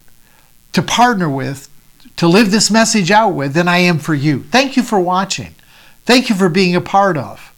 [0.72, 1.68] to partner with,
[2.16, 4.42] to live this message out with than I am for you.
[4.44, 5.54] Thank you for watching.
[6.04, 7.52] Thank you for being a part of.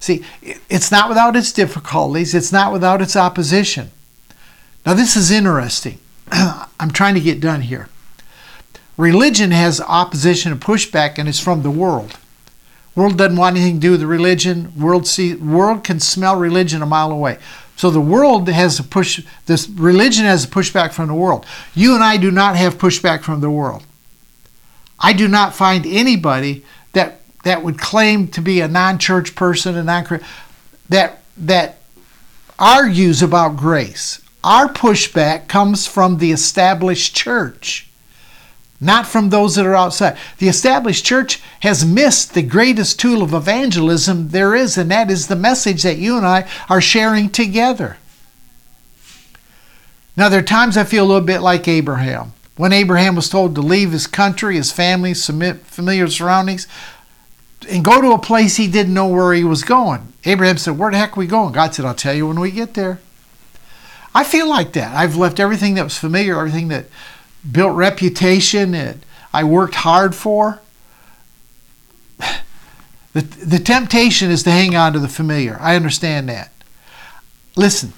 [0.00, 0.24] See,
[0.68, 3.90] it's not without its difficulties, it's not without its opposition.
[4.84, 5.98] Now, this is interesting.
[6.32, 7.88] I'm trying to get done here.
[8.96, 12.18] Religion has opposition and pushback, and it's from the world.
[12.94, 14.72] World doesn't want anything to do with religion.
[14.78, 17.38] World see world can smell religion a mile away.
[17.82, 19.24] So the world has a push.
[19.46, 21.44] This religion has a pushback from the world.
[21.74, 23.82] You and I do not have pushback from the world.
[25.00, 29.86] I do not find anybody that that would claim to be a non-church person and
[29.86, 30.20] non
[30.90, 31.80] that that
[32.56, 34.22] argues about grace.
[34.44, 37.90] Our pushback comes from the established church,
[38.82, 40.18] not from those that are outside.
[40.38, 45.28] The established church has missed the greatest tool of evangelism there is, and that is
[45.28, 47.98] the message that you and I are sharing together.
[50.16, 52.32] Now, there are times I feel a little bit like Abraham.
[52.56, 56.66] When Abraham was told to leave his country, his family, familiar surroundings,
[57.70, 60.12] and go to a place he didn't know where he was going.
[60.24, 61.52] Abraham said, Where the heck are we going?
[61.52, 63.00] God said, I'll tell you when we get there.
[64.12, 64.94] I feel like that.
[64.94, 66.86] I've left everything that was familiar, everything that
[67.50, 68.96] built reputation, that
[69.32, 70.60] I worked hard for.
[73.14, 75.58] The, the temptation is to hang on to the familiar.
[75.60, 76.50] I understand that.
[77.56, 77.92] Listen,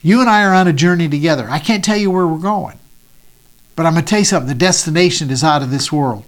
[0.00, 1.48] you and I are on a journey together.
[1.50, 2.78] I can't tell you where we're going,
[3.74, 4.48] but I'm going to tell you something.
[4.48, 6.24] The destination is out of this world.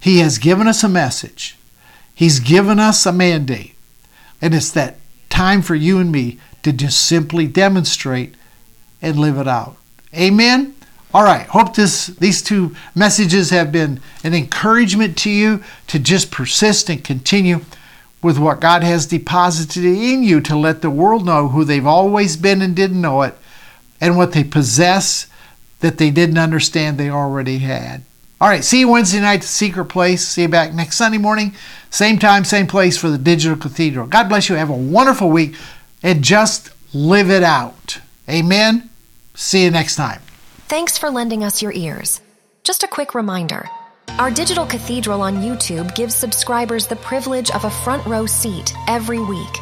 [0.00, 1.58] He has given us a message.
[2.14, 3.74] He's given us a mandate.
[4.40, 4.96] And it's that
[5.28, 8.34] time for you and me to just simply demonstrate
[9.02, 9.76] and live it out.
[10.14, 10.73] Amen.
[11.14, 11.46] All right.
[11.46, 17.04] Hope this these two messages have been an encouragement to you to just persist and
[17.04, 17.60] continue
[18.20, 22.36] with what God has deposited in you to let the world know who they've always
[22.36, 23.36] been and didn't know it
[24.00, 25.28] and what they possess
[25.80, 28.02] that they didn't understand they already had.
[28.40, 30.26] All right, see you Wednesday night at the Secret Place.
[30.26, 31.54] See you back next Sunday morning,
[31.90, 34.08] same time, same place for the Digital Cathedral.
[34.08, 34.56] God bless you.
[34.56, 35.54] Have a wonderful week
[36.02, 38.00] and just live it out.
[38.28, 38.90] Amen.
[39.34, 40.23] See you next time.
[40.68, 42.22] Thanks for lending us your ears.
[42.62, 43.68] Just a quick reminder
[44.18, 49.18] our Digital Cathedral on YouTube gives subscribers the privilege of a front row seat every
[49.18, 49.58] week.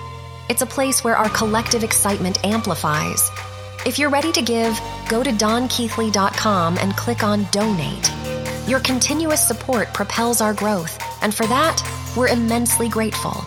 [0.48, 3.30] It's a place where our collective excitement amplifies.
[3.84, 4.78] If you're ready to give,
[5.08, 8.12] go to donkeathley.com and click on Donate.
[8.68, 11.82] Your continuous support propels our growth, and for that,
[12.16, 13.44] we're immensely grateful.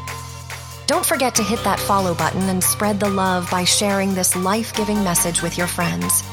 [0.87, 4.73] Don't forget to hit that follow button and spread the love by sharing this life
[4.75, 6.23] giving message with your friends.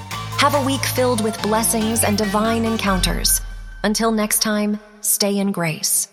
[0.42, 3.40] Have a week filled with blessings and divine encounters.
[3.84, 6.11] Until next time, stay in grace.